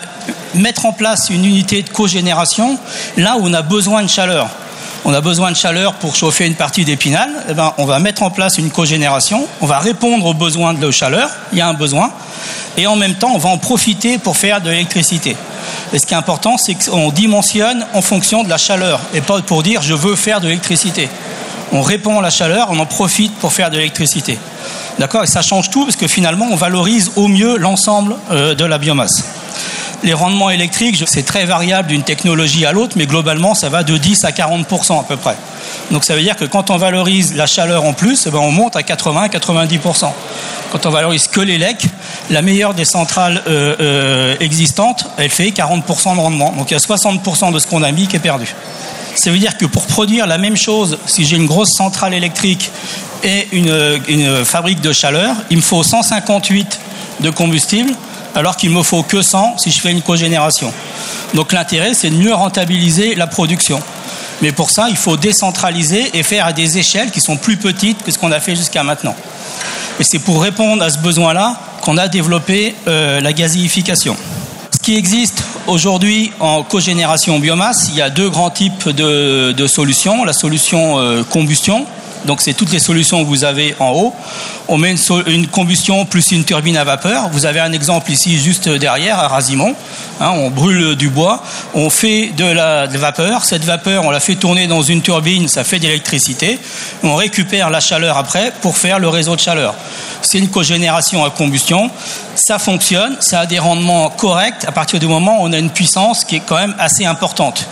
mettre 0.55 0.87
en 0.87 0.93
place 0.93 1.29
une 1.29 1.45
unité 1.45 1.83
de 1.83 1.91
cogénération 1.91 2.79
là 3.19 3.37
où 3.37 3.47
on 3.47 3.53
a 3.53 3.63
besoin 3.63 4.03
de 4.03 4.09
chaleur. 4.09 4.49
On 5.05 5.13
a 5.13 5.21
besoin 5.21 5.51
de 5.51 5.57
chaleur 5.57 5.93
pour 5.95 6.17
chauffer 6.17 6.47
une 6.47 6.55
partie 6.55 6.87
d'épinal, 6.87 7.31
eh 7.51 7.53
ben, 7.53 7.75
on 7.77 7.85
va 7.85 7.99
mettre 7.99 8.23
en 8.23 8.31
place 8.31 8.57
une 8.57 8.71
cogénération, 8.71 9.47
on 9.61 9.67
va 9.67 9.79
répondre 9.79 10.25
aux 10.25 10.33
besoins 10.33 10.73
de 10.73 10.91
chaleur, 10.91 11.29
il 11.53 11.59
y 11.59 11.61
a 11.61 11.69
un 11.69 11.75
besoin, 11.75 12.11
et 12.77 12.87
en 12.87 12.97
même 12.97 13.15
temps 13.15 13.33
on 13.35 13.39
va 13.39 13.51
en 13.51 13.59
profiter 13.59 14.19
pour 14.19 14.37
faire 14.37 14.61
de 14.61 14.71
l'électricité. 14.71 15.37
Et 15.93 15.99
ce 15.99 16.07
qui 16.07 16.15
est 16.15 16.17
important, 16.17 16.59
c'est 16.59 16.75
qu'on 16.75 17.11
dimensionne 17.11 17.87
en 17.95 18.03
fonction 18.03 18.43
de 18.43 18.49
la 18.49 18.59
chaleur, 18.59 19.01
et 19.15 19.21
pas 19.21 19.41
pour 19.43 19.63
dire 19.63 19.83
je 19.83 19.95
veux 19.95 20.17
faire 20.17 20.41
de 20.41 20.47
l'électricité. 20.47 21.09
On 21.73 21.83
répond 21.83 22.19
à 22.19 22.23
la 22.23 22.31
chaleur, 22.31 22.69
on 22.71 22.79
en 22.79 22.87
profite 22.87 23.35
pour 23.37 23.53
faire 23.53 23.71
de 23.71 23.77
l'électricité. 23.77 24.39
D'accord? 24.99 25.25
Et 25.25 25.27
ça 25.27 25.43
change 25.43 25.71
tout 25.71 25.85
parce 25.85 25.97
que 25.97 26.07
finalement, 26.07 26.47
on 26.51 26.57
valorise 26.57 27.11
au 27.17 27.27
mieux 27.27 27.57
l'ensemble 27.57 28.17
euh, 28.31 28.55
de 28.55 28.65
la 28.65 28.79
biomasse. 28.79 29.25
Les 30.05 30.13
rendements 30.13 30.51
électriques, 30.51 31.03
c'est 31.07 31.25
très 31.25 31.47
variable 31.47 31.89
d'une 31.89 32.03
technologie 32.03 32.67
à 32.67 32.73
l'autre, 32.73 32.93
mais 32.97 33.07
globalement, 33.07 33.55
ça 33.55 33.71
va 33.71 33.83
de 33.83 33.97
10 33.97 34.25
à 34.25 34.31
40% 34.31 35.01
à 35.01 35.03
peu 35.03 35.17
près. 35.17 35.37
Donc 35.91 36.05
ça 36.05 36.15
veut 36.15 36.23
dire 36.23 36.37
que 36.37 36.45
quand 36.45 36.71
on 36.71 36.77
valorise 36.77 37.35
la 37.35 37.47
chaleur 37.47 37.85
en 37.85 37.93
plus, 37.93 38.27
eh 38.27 38.31
ben, 38.31 38.39
on 38.39 38.51
monte 38.51 38.77
à 38.77 38.83
80 38.83 39.29
90% 39.29 40.07
Quand 40.73 40.87
on 40.87 40.91
valorise 40.91 41.29
que 41.29 41.41
les 41.41 41.59
lecs, 41.59 41.87
la 42.31 42.43
meilleure 42.43 42.75
des 42.75 42.85
centrales 42.85 43.43
euh, 43.47 43.77
euh, 43.81 44.37
existantes, 44.41 45.07
elle 45.19 45.31
fait 45.31 45.49
40% 45.49 46.15
de 46.17 46.21
rendement. 46.21 46.53
Donc 46.53 46.71
il 46.71 46.75
y 46.75 46.77
a 46.77 46.81
60% 46.81 47.53
de 47.53 47.59
ce 47.59 47.67
qu'on 47.67 47.83
a 47.83 47.93
mis 47.93 48.07
qui 48.07 48.17
est 48.17 48.21
perdu. 48.21 48.55
Ça 49.15 49.31
veut 49.31 49.39
dire 49.39 49.57
que 49.57 49.67
pour 49.67 49.87
produire 49.87 50.27
la 50.27 50.39
même 50.39 50.57
chose, 50.57 50.99
si 51.07 51.25
j'ai 51.25 51.37
une 51.37 51.47
grosse 51.47 51.71
centrale 51.71 52.15
électrique 52.15 52.71
et 53.23 53.49
une, 53.53 54.45
fabrique 54.45 54.81
de 54.81 54.93
chaleur, 54.93 55.37
il 55.51 55.59
me 55.59 55.63
faut 55.63 55.83
158 55.83 56.81
de 57.21 57.31
combustible, 57.31 57.93
alors 58.35 58.57
qu'il 58.57 58.71
me 58.71 58.83
faut 58.83 59.05
que 59.05 59.23
100 59.23 59.59
si 59.59 59.71
je 59.71 59.81
fais 59.81 59.93
une 59.93 60.03
cogénération. 60.03 60.73
Donc 61.35 61.53
l'intérêt, 61.53 61.95
c'est 61.95 62.11
de 62.11 62.17
mieux 62.17 62.35
rentabiliser 62.35 63.15
la 63.15 63.27
production. 63.29 63.81
Mais 64.43 64.53
pour 64.53 64.71
ça, 64.71 64.89
il 64.89 64.97
faut 64.97 65.17
décentraliser 65.17 66.11
et 66.15 66.23
faire 66.23 66.47
à 66.47 66.53
des 66.53 66.79
échelles 66.79 67.11
qui 67.11 67.21
sont 67.21 67.37
plus 67.37 67.57
petites 67.57 68.03
que 68.03 68.11
ce 68.11 68.19
qu'on 68.19 68.33
a 68.33 68.41
fait 68.41 68.57
jusqu'à 68.57 68.83
maintenant. 68.83 69.15
Et 70.01 70.05
c'est 70.05 70.19
pour 70.19 70.43
répondre 70.43 70.83
à 70.83 70.91
ce 70.91 70.99
besoin-là 70.99 71.57
qu'on 71.83 71.97
a 71.99 72.09
développé 72.09 72.75
euh, 72.89 73.21
la 73.21 73.33
gazéification. 73.33 74.17
Ce 74.73 74.79
qui 74.79 74.97
existe 74.97 75.45
aujourd'hui 75.67 76.33
en 76.41 76.63
cogénération 76.63 77.39
biomasse, 77.39 77.89
il 77.91 77.97
y 77.97 78.03
a 78.03 78.11
deux 78.11 78.29
grands 78.29 78.51
types 78.51 78.89
de, 78.89 79.67
solutions. 79.67 80.25
La 80.25 80.33
solution 80.33 80.99
euh, 80.99 81.23
combustion, 81.23 81.87
donc 82.25 82.41
c'est 82.41 82.55
toutes 82.55 82.73
les 82.73 82.79
solutions 82.79 83.23
que 83.23 83.29
vous 83.29 83.45
avez 83.45 83.75
en 83.79 83.91
haut. 83.91 84.15
On 84.69 84.79
met 84.79 84.95
une, 85.27 85.47
combustion 85.49 86.07
plus 86.07 86.33
une 86.33 86.45
turbine 86.45 86.77
à 86.77 86.85
vapeur. 86.85 87.29
Vous 87.31 87.45
avez 87.45 87.61
un 87.61 87.73
exemple 87.73 88.11
ici 88.11 88.39
juste 88.39 88.69
derrière 88.69 89.19
à 89.19 89.29
Razimont. 89.29 89.75
Hein, 90.21 90.31
on 90.31 90.51
brûle 90.51 90.95
du 90.97 91.11
bois, 91.11 91.43
on 91.75 91.91
fait 91.91 92.29
de 92.29 92.45
la 92.45 92.87
vapeur. 92.87 93.45
Cette 93.45 93.65
vapeur, 93.65 94.05
on 94.05 94.11
la 94.11 94.21
fait 94.21 94.37
tourner 94.37 94.67
dans 94.67 94.83
une 94.83 95.03
turbine, 95.03 95.49
ça 95.49 95.65
fait 95.65 95.79
de 95.79 95.85
l'électricité. 95.85 96.59
On 97.03 97.15
récupère 97.17 97.69
la 97.69 97.81
chaleur 97.81 98.17
après 98.17 98.53
pour 98.63 98.77
faire 98.77 98.99
le 98.99 99.09
réseau 99.09 99.35
de 99.35 99.41
chaleur. 99.41 99.75
C'est 100.23 100.39
une 100.39 100.49
cogénération 100.49 101.25
à 101.25 101.31
combustion. 101.31 101.91
Ça 102.35 102.59
fonctionne, 102.59 103.17
ça 103.21 103.41
a 103.41 103.47
des 103.47 103.59
rendements 103.59 104.09
corrects 104.11 104.65
à 104.67 104.73
partir 104.73 104.99
du 104.99 105.07
moment 105.07 105.43
où 105.43 105.47
on 105.47 105.53
a 105.53 105.59
une 105.59 105.71
puissance 105.71 106.25
qui 106.25 106.37
est 106.37 106.43
quand 106.45 106.57
même 106.57 106.75
assez 106.79 107.05
importante. 107.05 107.67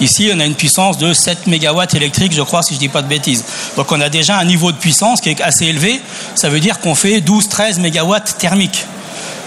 Ici, 0.00 0.30
on 0.34 0.40
a 0.40 0.46
une 0.46 0.54
puissance 0.54 0.98
de 0.98 1.12
7 1.12 1.46
MW 1.46 1.82
électriques, 1.94 2.32
je 2.32 2.42
crois, 2.42 2.62
si 2.62 2.74
je 2.74 2.78
ne 2.78 2.80
dis 2.80 2.88
pas 2.88 3.02
de 3.02 3.08
bêtises. 3.08 3.44
Donc 3.76 3.90
on 3.92 3.95
a 4.00 4.08
déjà 4.08 4.38
un 4.38 4.44
niveau 4.44 4.72
de 4.72 4.76
puissance 4.76 5.20
qui 5.20 5.30
est 5.30 5.40
assez 5.40 5.66
élevé. 5.66 6.00
Ça 6.34 6.48
veut 6.48 6.60
dire 6.60 6.80
qu'on 6.80 6.94
fait 6.94 7.20
12-13 7.20 7.80
MW 7.80 8.16
thermiques. 8.38 8.84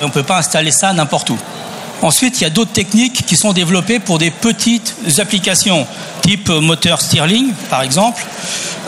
On 0.01 0.07
ne 0.07 0.11
peut 0.11 0.23
pas 0.23 0.37
installer 0.37 0.71
ça 0.71 0.93
n'importe 0.93 1.29
où. 1.29 1.37
Ensuite, 2.01 2.39
il 2.39 2.43
y 2.43 2.47
a 2.47 2.49
d'autres 2.49 2.71
techniques 2.71 3.25
qui 3.25 3.35
sont 3.35 3.51
développées 3.51 3.99
pour 3.99 4.19
des 4.19 4.31
petites 4.31 4.95
applications, 5.17 5.85
type 6.21 6.47
moteur 6.47 7.01
Stirling, 7.01 7.51
par 7.69 7.81
exemple. 7.81 8.23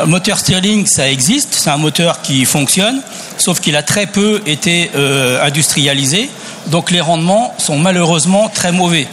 moteur 0.06 0.40
Stirling, 0.40 0.86
ça 0.86 1.10
existe, 1.10 1.54
c'est 1.54 1.70
un 1.70 1.78
moteur 1.78 2.22
qui 2.22 2.46
fonctionne, 2.46 3.02
sauf 3.38 3.60
qu'il 3.60 3.76
a 3.76 3.84
très 3.84 4.06
peu 4.06 4.42
été 4.46 4.92
euh, 4.96 5.46
industrialisé, 5.46 6.30
donc 6.68 6.90
les 6.90 7.02
rendements 7.02 7.54
sont 7.58 7.78
malheureusement 7.78 8.48
très 8.48 8.72
mauvais. 8.72 9.08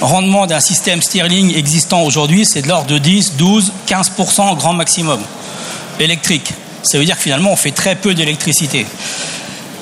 Rendement 0.00 0.46
d'un 0.46 0.60
système 0.60 1.02
Stirling 1.02 1.54
existant 1.54 2.02
aujourd'hui, 2.02 2.46
c'est 2.46 2.62
de 2.62 2.68
l'ordre 2.68 2.86
de 2.86 2.96
10, 2.96 3.34
12, 3.36 3.72
15% 3.86 4.56
grand 4.56 4.72
maximum 4.72 5.20
électrique. 6.00 6.52
Ça 6.82 6.98
veut 6.98 7.04
dire 7.04 7.16
que 7.16 7.22
finalement, 7.22 7.52
on 7.52 7.56
fait 7.56 7.70
très 7.70 7.94
peu 7.94 8.14
d'électricité. 8.14 8.86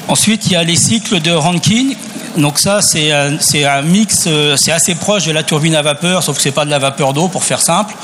Ensuite, 0.08 0.46
il 0.46 0.52
y 0.52 0.56
a 0.56 0.64
les 0.64 0.76
cycles 0.76 1.20
de 1.20 1.30
Rankine 1.30 1.94
Donc 2.36 2.58
ça, 2.58 2.82
c'est 2.82 3.12
un, 3.12 3.82
mix, 3.82 4.24
euh, 4.26 4.56
c'est 4.56 4.72
assez 4.72 4.94
proche 4.94 5.26
de 5.26 5.32
la 5.32 5.42
turbine 5.42 5.74
à 5.74 5.82
vapeur, 5.82 6.22
sauf 6.22 6.36
que 6.36 6.42
c'est 6.42 6.50
pas 6.50 6.64
de 6.64 6.70
la 6.70 6.78
vapeur 6.78 7.12
d'eau, 7.12 7.28
pour 7.28 7.44
faire 7.44 7.60
simple. 7.60 7.94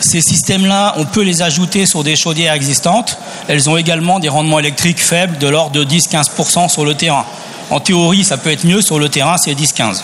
Ces 0.00 0.20
systèmes-là, 0.20 0.94
on 0.96 1.04
peut 1.04 1.22
les 1.22 1.42
ajouter 1.42 1.86
sur 1.86 2.04
des 2.04 2.14
chaudières 2.14 2.52
existantes. 2.52 3.18
Elles 3.48 3.68
ont 3.68 3.76
également 3.76 4.20
des 4.20 4.28
rendements 4.28 4.58
électriques 4.58 5.00
faibles, 5.00 5.38
de 5.38 5.48
l'ordre 5.48 5.72
de 5.72 5.84
10-15% 5.84 6.68
sur 6.68 6.84
le 6.84 6.94
terrain. 6.94 7.24
En 7.70 7.80
théorie, 7.80 8.24
ça 8.24 8.36
peut 8.36 8.50
être 8.50 8.64
mieux, 8.64 8.80
sur 8.80 8.98
le 8.98 9.08
terrain, 9.08 9.36
c'est 9.36 9.54
10-15. 9.54 10.02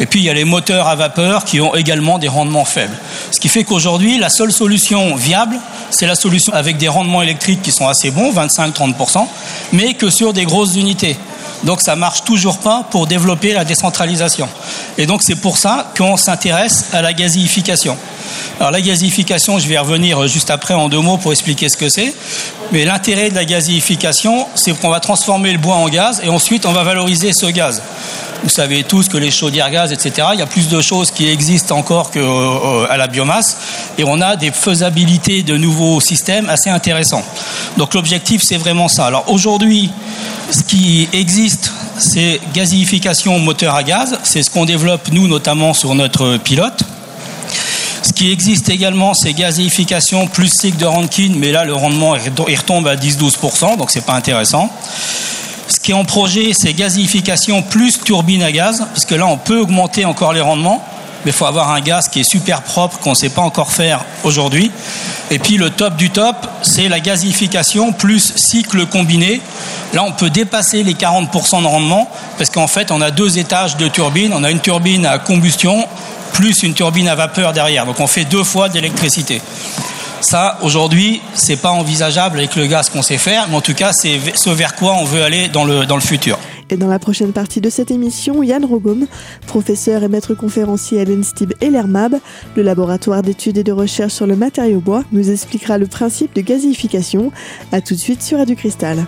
Et 0.00 0.06
puis, 0.06 0.20
il 0.20 0.24
y 0.24 0.30
a 0.30 0.34
les 0.34 0.44
moteurs 0.44 0.86
à 0.88 0.94
vapeur 0.94 1.44
qui 1.44 1.60
ont 1.60 1.74
également 1.74 2.18
des 2.18 2.28
rendements 2.28 2.64
faibles. 2.64 2.96
Ce 3.30 3.40
qui 3.40 3.48
fait 3.48 3.64
qu'aujourd'hui, 3.64 4.18
la 4.18 4.30
seule 4.30 4.52
solution 4.52 5.14
viable, 5.14 5.58
c'est 5.90 6.06
la 6.06 6.14
solution 6.14 6.52
avec 6.52 6.78
des 6.78 6.88
rendements 6.88 7.22
électriques 7.22 7.62
qui 7.62 7.72
sont 7.72 7.88
assez 7.88 8.10
bons, 8.10 8.32
25-30%, 8.32 9.26
mais 9.72 9.94
que 9.94 10.10
sur 10.10 10.32
des 10.32 10.44
grosses 10.44 10.76
unités. 10.76 11.16
Donc 11.64 11.80
ça 11.80 11.94
marche 11.94 12.24
toujours 12.24 12.58
pas 12.58 12.84
pour 12.90 13.06
développer 13.06 13.52
la 13.52 13.64
décentralisation. 13.64 14.48
Et 14.98 15.06
donc 15.06 15.22
c'est 15.22 15.36
pour 15.36 15.56
ça 15.58 15.92
qu'on 15.96 16.16
s'intéresse 16.16 16.86
à 16.92 17.02
la 17.02 17.12
gazification. 17.12 17.96
Alors 18.58 18.70
la 18.70 18.80
gazification, 18.80 19.58
je 19.58 19.66
vais 19.66 19.78
revenir 19.78 20.26
juste 20.28 20.50
après 20.50 20.74
en 20.74 20.88
deux 20.88 21.00
mots 21.00 21.18
pour 21.18 21.32
expliquer 21.32 21.68
ce 21.68 21.76
que 21.76 21.88
c'est. 21.88 22.14
Mais 22.72 22.84
l'intérêt 22.84 23.30
de 23.30 23.34
la 23.34 23.44
gazification, 23.44 24.46
c'est 24.54 24.78
qu'on 24.78 24.90
va 24.90 25.00
transformer 25.00 25.52
le 25.52 25.58
bois 25.58 25.76
en 25.76 25.88
gaz 25.88 26.20
et 26.24 26.28
ensuite 26.28 26.66
on 26.66 26.72
va 26.72 26.82
valoriser 26.84 27.32
ce 27.32 27.46
gaz. 27.46 27.82
Vous 28.42 28.48
savez 28.48 28.82
tous 28.82 29.08
que 29.08 29.16
les 29.16 29.30
chaudières 29.30 29.70
gaz, 29.70 29.92
etc., 29.92 30.28
il 30.32 30.40
y 30.40 30.42
a 30.42 30.46
plus 30.46 30.68
de 30.68 30.80
choses 30.80 31.12
qui 31.12 31.28
existent 31.28 31.76
encore 31.76 32.10
qu'à 32.10 32.18
euh, 32.18 32.96
la 32.96 33.06
biomasse 33.06 33.56
et 33.98 34.04
on 34.04 34.20
a 34.20 34.34
des 34.34 34.50
faisabilités 34.50 35.44
de 35.44 35.56
nouveaux 35.56 36.00
systèmes 36.00 36.48
assez 36.50 36.68
intéressants. 36.68 37.24
Donc 37.76 37.94
l'objectif, 37.94 38.42
c'est 38.42 38.56
vraiment 38.56 38.88
ça. 38.88 39.06
Alors 39.06 39.24
aujourd'hui, 39.28 39.92
ce 40.50 40.62
qui 40.64 41.08
existe, 41.12 41.72
c'est 41.98 42.40
gazification 42.52 43.38
moteur 43.38 43.76
à 43.76 43.84
gaz. 43.84 44.18
C'est 44.24 44.42
ce 44.42 44.50
qu'on 44.50 44.64
développe, 44.64 45.08
nous, 45.12 45.28
notamment 45.28 45.72
sur 45.72 45.94
notre 45.94 46.36
pilote. 46.38 46.82
Qui 48.22 48.30
existe 48.30 48.68
également, 48.68 49.14
c'est 49.14 49.32
gazification 49.32 50.28
plus 50.28 50.46
cycle 50.46 50.76
de 50.76 50.86
Rankine, 50.86 51.36
mais 51.40 51.50
là, 51.50 51.64
le 51.64 51.74
rendement, 51.74 52.14
il 52.14 52.56
retombe 52.56 52.86
à 52.86 52.94
10-12%, 52.94 53.76
donc 53.76 53.90
c'est 53.90 54.06
pas 54.06 54.14
intéressant. 54.14 54.70
Ce 55.66 55.80
qui 55.80 55.90
est 55.90 55.94
en 55.94 56.04
projet, 56.04 56.52
c'est 56.52 56.72
gazification 56.72 57.62
plus 57.62 57.98
turbine 57.98 58.44
à 58.44 58.52
gaz, 58.52 58.86
parce 58.94 59.06
que 59.06 59.16
là, 59.16 59.26
on 59.26 59.38
peut 59.38 59.58
augmenter 59.58 60.04
encore 60.04 60.32
les 60.34 60.40
rendements 60.40 60.84
mais 61.24 61.30
il 61.30 61.34
faut 61.34 61.46
avoir 61.46 61.70
un 61.70 61.80
gaz 61.80 62.08
qui 62.08 62.20
est 62.20 62.24
super 62.24 62.62
propre, 62.62 62.98
qu'on 62.98 63.10
ne 63.10 63.14
sait 63.14 63.28
pas 63.28 63.42
encore 63.42 63.72
faire 63.72 64.04
aujourd'hui. 64.24 64.72
Et 65.30 65.38
puis 65.38 65.56
le 65.56 65.70
top 65.70 65.96
du 65.96 66.10
top, 66.10 66.36
c'est 66.62 66.88
la 66.88 67.00
gazification 67.00 67.92
plus 67.92 68.32
cycle 68.36 68.86
combiné. 68.86 69.40
Là, 69.92 70.04
on 70.04 70.12
peut 70.12 70.30
dépasser 70.30 70.82
les 70.82 70.94
40% 70.94 71.62
de 71.62 71.66
rendement, 71.66 72.10
parce 72.38 72.50
qu'en 72.50 72.66
fait, 72.66 72.90
on 72.90 73.00
a 73.00 73.10
deux 73.10 73.38
étages 73.38 73.76
de 73.76 73.88
turbine. 73.88 74.32
On 74.34 74.42
a 74.42 74.50
une 74.50 74.60
turbine 74.60 75.06
à 75.06 75.18
combustion, 75.18 75.86
plus 76.32 76.62
une 76.62 76.74
turbine 76.74 77.08
à 77.08 77.14
vapeur 77.14 77.52
derrière. 77.52 77.86
Donc 77.86 78.00
on 78.00 78.06
fait 78.06 78.24
deux 78.24 78.44
fois 78.44 78.68
d'électricité. 78.68 79.40
Ça, 80.20 80.58
aujourd'hui, 80.62 81.20
c'est 81.34 81.56
pas 81.56 81.70
envisageable 81.70 82.38
avec 82.38 82.54
le 82.54 82.66
gaz 82.66 82.88
qu'on 82.88 83.02
sait 83.02 83.18
faire, 83.18 83.48
mais 83.48 83.56
en 83.56 83.60
tout 83.60 83.74
cas, 83.74 83.92
c'est 83.92 84.20
ce 84.34 84.50
vers 84.50 84.76
quoi 84.76 84.94
on 84.94 85.04
veut 85.04 85.22
aller 85.22 85.48
dans 85.48 85.64
le, 85.64 85.84
dans 85.84 85.96
le 85.96 86.00
futur. 86.00 86.38
Et 86.70 86.76
dans 86.76 86.88
la 86.88 87.00
prochaine 87.00 87.32
partie 87.32 87.60
de 87.60 87.68
cette 87.68 87.90
émission, 87.90 88.42
Yann 88.42 88.64
Rogom, 88.64 89.06
professeur 89.46 90.04
et 90.04 90.08
maître 90.08 90.34
conférencier 90.34 91.00
à 91.00 91.04
l'ENSTIB 91.04 91.54
et 91.60 91.70
l'ERMAB, 91.70 92.14
le 92.56 92.62
laboratoire 92.62 93.22
d'études 93.22 93.58
et 93.58 93.64
de 93.64 93.72
recherche 93.72 94.12
sur 94.12 94.26
le 94.26 94.36
matériau 94.36 94.80
bois, 94.80 95.02
nous 95.10 95.28
expliquera 95.30 95.76
le 95.76 95.86
principe 95.86 96.34
de 96.34 96.40
gazification. 96.40 97.32
A 97.72 97.80
tout 97.80 97.94
de 97.94 98.00
suite 98.00 98.22
sur 98.22 98.38
Radio 98.38 98.54
Cristal. 98.54 99.04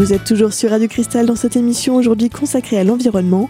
Vous 0.00 0.14
êtes 0.14 0.24
toujours 0.24 0.54
sur 0.54 0.70
Radio 0.70 0.88
Cristal 0.88 1.26
dans 1.26 1.36
cette 1.36 1.56
émission 1.56 1.94
aujourd'hui 1.96 2.30
consacrée 2.30 2.78
à 2.78 2.84
l'environnement 2.84 3.48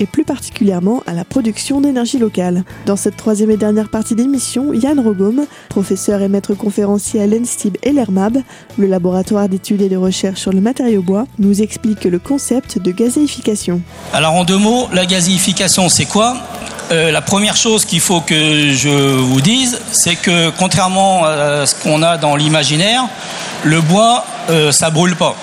et 0.00 0.06
plus 0.06 0.24
particulièrement 0.24 1.00
à 1.06 1.12
la 1.12 1.24
production 1.24 1.80
d'énergie 1.80 2.18
locale. 2.18 2.64
Dans 2.86 2.96
cette 2.96 3.16
troisième 3.16 3.52
et 3.52 3.56
dernière 3.56 3.88
partie 3.88 4.16
d'émission, 4.16 4.72
Yann 4.72 4.98
Rogom, 4.98 5.46
professeur 5.68 6.20
et 6.20 6.26
maître 6.26 6.54
conférencier 6.54 7.22
à 7.22 7.28
l'ENSTIB 7.28 7.78
et 7.84 7.92
l'ERMAB, 7.92 8.38
le 8.78 8.86
laboratoire 8.88 9.48
d'études 9.48 9.80
et 9.80 9.88
de 9.88 9.96
recherche 9.96 10.40
sur 10.40 10.52
le 10.52 10.60
matériau 10.60 11.02
bois, 11.02 11.28
nous 11.38 11.62
explique 11.62 12.02
le 12.02 12.18
concept 12.18 12.80
de 12.80 12.90
gazéification. 12.90 13.80
Alors 14.12 14.34
en 14.34 14.42
deux 14.42 14.58
mots, 14.58 14.88
la 14.92 15.06
gazéification 15.06 15.88
c'est 15.88 16.06
quoi? 16.06 16.36
Euh, 16.90 17.12
la 17.12 17.22
première 17.22 17.54
chose 17.54 17.84
qu'il 17.84 18.00
faut 18.00 18.20
que 18.20 18.72
je 18.72 18.88
vous 18.88 19.40
dise, 19.40 19.78
c'est 19.92 20.16
que 20.16 20.50
contrairement 20.58 21.24
à 21.24 21.64
ce 21.64 21.76
qu'on 21.76 22.02
a 22.02 22.18
dans 22.18 22.34
l'imaginaire, 22.34 23.04
le 23.62 23.80
bois, 23.80 24.24
euh, 24.50 24.72
ça 24.72 24.90
brûle 24.90 25.14
pas. 25.14 25.36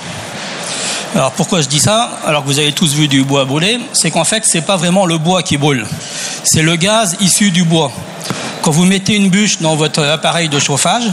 Alors 1.15 1.31
pourquoi 1.31 1.61
je 1.61 1.67
dis 1.67 1.79
ça 1.79 2.19
Alors 2.25 2.43
que 2.43 2.47
vous 2.47 2.59
avez 2.59 2.71
tous 2.71 2.93
vu 2.93 3.07
du 3.07 3.23
bois 3.23 3.43
brûler, 3.43 3.79
c'est 3.93 4.11
qu'en 4.11 4.23
fait 4.23 4.45
c'est 4.45 4.61
pas 4.61 4.77
vraiment 4.77 5.05
le 5.05 5.17
bois 5.17 5.41
qui 5.41 5.57
brûle, 5.57 5.85
c'est 6.43 6.61
le 6.61 6.75
gaz 6.75 7.17
issu 7.19 7.49
du 7.49 7.63
bois. 7.63 7.91
Quand 8.61 8.71
vous 8.71 8.85
mettez 8.85 9.15
une 9.15 9.29
bûche 9.29 9.59
dans 9.59 9.75
votre 9.75 10.03
appareil 10.03 10.49
de 10.49 10.59
chauffage, 10.59 11.05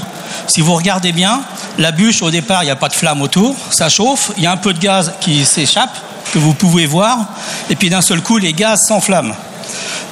si 0.48 0.60
vous 0.60 0.74
regardez 0.74 1.12
bien, 1.12 1.40
la 1.78 1.92
bûche 1.92 2.20
au 2.20 2.30
départ 2.30 2.62
il 2.62 2.66
n'y 2.66 2.72
a 2.72 2.76
pas 2.76 2.88
de 2.88 2.94
flamme 2.94 3.22
autour, 3.22 3.56
ça 3.70 3.88
chauffe, 3.88 4.32
il 4.36 4.42
y 4.42 4.46
a 4.46 4.52
un 4.52 4.58
peu 4.58 4.74
de 4.74 4.78
gaz 4.78 5.14
qui 5.20 5.44
s'échappe 5.46 5.96
que 6.32 6.38
vous 6.38 6.52
pouvez 6.52 6.84
voir, 6.84 7.18
et 7.70 7.74
puis 7.74 7.88
d'un 7.88 8.02
seul 8.02 8.20
coup 8.20 8.36
les 8.36 8.52
gaz 8.52 8.86
s'enflamment. 8.86 9.34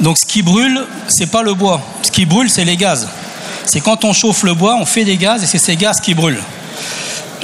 Donc 0.01 0.17
ce 0.17 0.25
qui 0.25 0.43
brûle, 0.43 0.87
c'est 1.09 1.31
pas 1.31 1.43
le 1.43 1.53
bois, 1.53 1.83
ce 2.03 2.11
qui 2.11 2.25
brûle 2.25 2.49
c'est 2.49 2.65
les 2.65 2.79
gaz. 2.79 3.07
C'est 3.67 3.81
quand 3.81 4.05
on 4.05 4.15
chauffe 4.15 4.45
le 4.45 4.55
bois, 4.55 4.77
on 4.81 4.87
fait 4.87 5.05
des 5.05 5.19
gaz 5.19 5.43
et 5.43 5.47
c'est 5.47 5.59
ces 5.59 5.77
gaz 5.77 6.01
qui 6.01 6.15
brûlent 6.15 6.43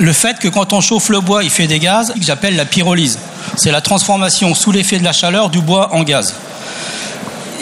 le 0.01 0.13
fait 0.15 0.39
que 0.39 0.49
quand 0.49 0.73
on 0.73 0.81
chauffe 0.81 1.11
le 1.11 1.21
bois, 1.21 1.45
il 1.45 1.51
fait 1.51 1.67
des 1.67 1.79
gaz, 1.79 2.15
j'appelle 2.21 2.57
la 2.57 2.65
pyrolyse. 2.65 3.19
C'est 3.57 3.71
la 3.71 3.83
transformation 3.83 4.55
sous 4.55 4.73
l'effet 4.73 4.99
de 4.99 5.05
la 5.05 5.13
chaleur 5.13 5.51
du 5.51 5.61
bois 5.61 5.95
en 5.95 6.03
gaz. 6.03 6.35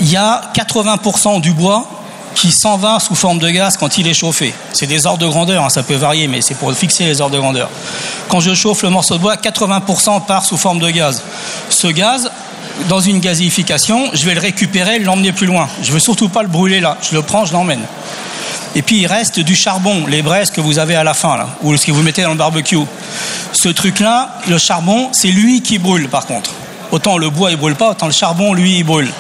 Il 0.01 0.09
y 0.09 0.17
a 0.17 0.43
80% 0.55 1.41
du 1.41 1.53
bois 1.53 1.89
qui 2.37 2.53
s'en 2.53 2.77
va 2.77 3.01
sous 3.01 3.17
forme 3.17 3.41
de 3.41 3.51
gaz 3.51 3.77
quand 3.77 3.99
il 3.99 4.07
est 4.07 4.15
chauffé. 4.15 4.55
C'est 4.73 4.87
des 4.87 5.07
ordres 5.07 5.19
de 5.19 5.27
grandeur, 5.27 5.65
hein, 5.65 5.69
ça 5.69 5.83
peut 5.83 5.97
varier, 5.97 6.29
mais 6.29 6.41
c'est 6.41 6.55
pour 6.55 6.73
fixer 6.73 7.07
les 7.07 7.21
ordres 7.21 7.35
de 7.35 7.41
grandeur. 7.41 7.69
Quand 8.29 8.39
je 8.39 8.55
chauffe 8.55 8.85
le 8.85 8.91
morceau 8.91 9.15
de 9.15 9.21
bois, 9.21 9.35
80% 9.35 10.25
part 10.25 10.45
sous 10.45 10.57
forme 10.57 10.79
de 10.79 10.91
gaz. 10.91 11.25
Ce 11.71 11.89
gaz, 11.89 12.31
dans 12.89 13.01
une 13.01 13.19
gazification, 13.19 14.11
je 14.13 14.25
vais 14.25 14.35
le 14.35 14.41
récupérer, 14.41 15.01
l'emmener 15.01 15.33
plus 15.33 15.47
loin. 15.47 15.69
Je 15.83 15.89
ne 15.89 15.95
veux 15.95 16.01
surtout 16.01 16.29
pas 16.29 16.43
le 16.43 16.49
brûler 16.49 16.79
là. 16.79 16.99
Je 17.03 17.17
le 17.17 17.23
prends, 17.23 17.45
je 17.45 17.53
l'emmène. 17.53 17.83
Et 18.75 18.83
puis 18.83 18.99
il 18.99 19.07
reste 19.07 19.41
du 19.41 19.55
charbon, 19.55 20.07
les 20.07 20.23
braises 20.23 20.51
que 20.51 20.61
vous 20.61 20.79
avez 20.79 20.95
à 20.95 21.05
la 21.05 21.15
fin, 21.15 21.47
ou 21.63 21.77
ce 21.77 21.87
que 21.87 21.93
vous 21.93 22.03
mettez 22.03 22.23
dans 22.23 22.31
le 22.31 22.37
barbecue. 22.37 22.79
Ce 23.53 23.69
truc-là, 23.69 24.37
le 24.47 24.59
charbon, 24.59 25.09
c'est 25.13 25.31
lui 25.31 25.63
qui 25.63 25.79
brûle 25.79 26.09
par 26.09 26.27
contre. 26.27 26.51
Autant 26.91 27.19
le 27.19 27.31
bois 27.31 27.51
il 27.51 27.57
brûle 27.57 27.75
pas, 27.75 27.91
autant 27.91 28.07
le 28.07 28.13
charbon, 28.13 28.55
lui, 28.55 28.79
il 28.79 28.85
brûle. 28.85 29.11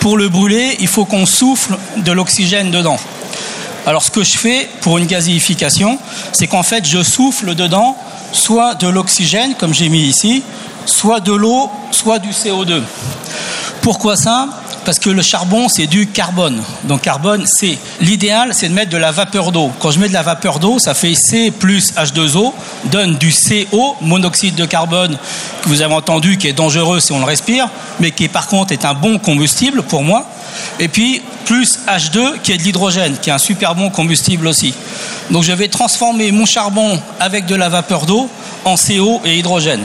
Pour 0.00 0.16
le 0.16 0.28
brûler, 0.28 0.76
il 0.80 0.88
faut 0.88 1.04
qu'on 1.04 1.26
souffle 1.26 1.76
de 1.96 2.12
l'oxygène 2.12 2.70
dedans. 2.70 2.98
Alors 3.86 4.02
ce 4.02 4.10
que 4.10 4.24
je 4.24 4.36
fais 4.36 4.68
pour 4.80 4.98
une 4.98 5.06
gazification, 5.06 5.98
c'est 6.32 6.46
qu'en 6.46 6.62
fait 6.62 6.86
je 6.86 7.02
souffle 7.02 7.54
dedans 7.54 7.96
soit 8.32 8.74
de 8.74 8.88
l'oxygène, 8.88 9.54
comme 9.54 9.74
j'ai 9.74 9.88
mis 9.88 10.02
ici, 10.02 10.42
soit 10.86 11.20
de 11.20 11.32
l'eau, 11.32 11.70
soit 11.90 12.18
du 12.18 12.30
CO2. 12.30 12.82
Pourquoi 13.82 14.16
ça? 14.16 14.48
Parce 14.84 14.98
que 14.98 15.10
le 15.10 15.22
charbon, 15.22 15.68
c'est 15.68 15.86
du 15.86 16.06
carbone. 16.06 16.62
Donc 16.84 17.02
carbone, 17.02 17.46
c'est. 17.46 17.78
L'idéal, 18.00 18.50
c'est 18.52 18.68
de 18.68 18.74
mettre 18.74 18.90
de 18.90 18.96
la 18.96 19.12
vapeur 19.12 19.52
d'eau. 19.52 19.70
Quand 19.80 19.90
je 19.90 19.98
mets 19.98 20.08
de 20.08 20.12
la 20.12 20.22
vapeur 20.22 20.58
d'eau, 20.58 20.78
ça 20.78 20.94
fait 20.94 21.14
C 21.14 21.50
plus 21.50 21.92
H2O, 21.94 22.52
donne 22.86 23.16
du 23.16 23.32
CO, 23.32 23.96
monoxyde 24.00 24.54
de 24.54 24.66
carbone, 24.66 25.16
que 25.62 25.68
vous 25.68 25.82
avez 25.82 25.94
entendu, 25.94 26.36
qui 26.36 26.48
est 26.48 26.52
dangereux 26.52 27.00
si 27.00 27.12
on 27.12 27.18
le 27.18 27.24
respire, 27.24 27.68
mais 28.00 28.10
qui 28.10 28.28
par 28.28 28.46
contre 28.46 28.72
est 28.72 28.84
un 28.84 28.94
bon 28.94 29.18
combustible 29.18 29.82
pour 29.82 30.02
moi. 30.02 30.26
Et 30.78 30.88
puis 30.88 31.22
plus 31.44 31.78
H2, 31.86 32.40
qui 32.42 32.52
est 32.52 32.58
de 32.58 32.62
l'hydrogène, 32.62 33.16
qui 33.20 33.30
est 33.30 33.32
un 33.32 33.38
super 33.38 33.74
bon 33.74 33.90
combustible 33.90 34.46
aussi. 34.46 34.74
Donc 35.30 35.44
je 35.44 35.52
vais 35.52 35.68
transformer 35.68 36.32
mon 36.32 36.46
charbon 36.46 37.00
avec 37.20 37.46
de 37.46 37.54
la 37.54 37.68
vapeur 37.68 38.06
d'eau 38.06 38.28
en 38.64 38.76
CO 38.76 39.20
et 39.24 39.38
hydrogène. 39.38 39.84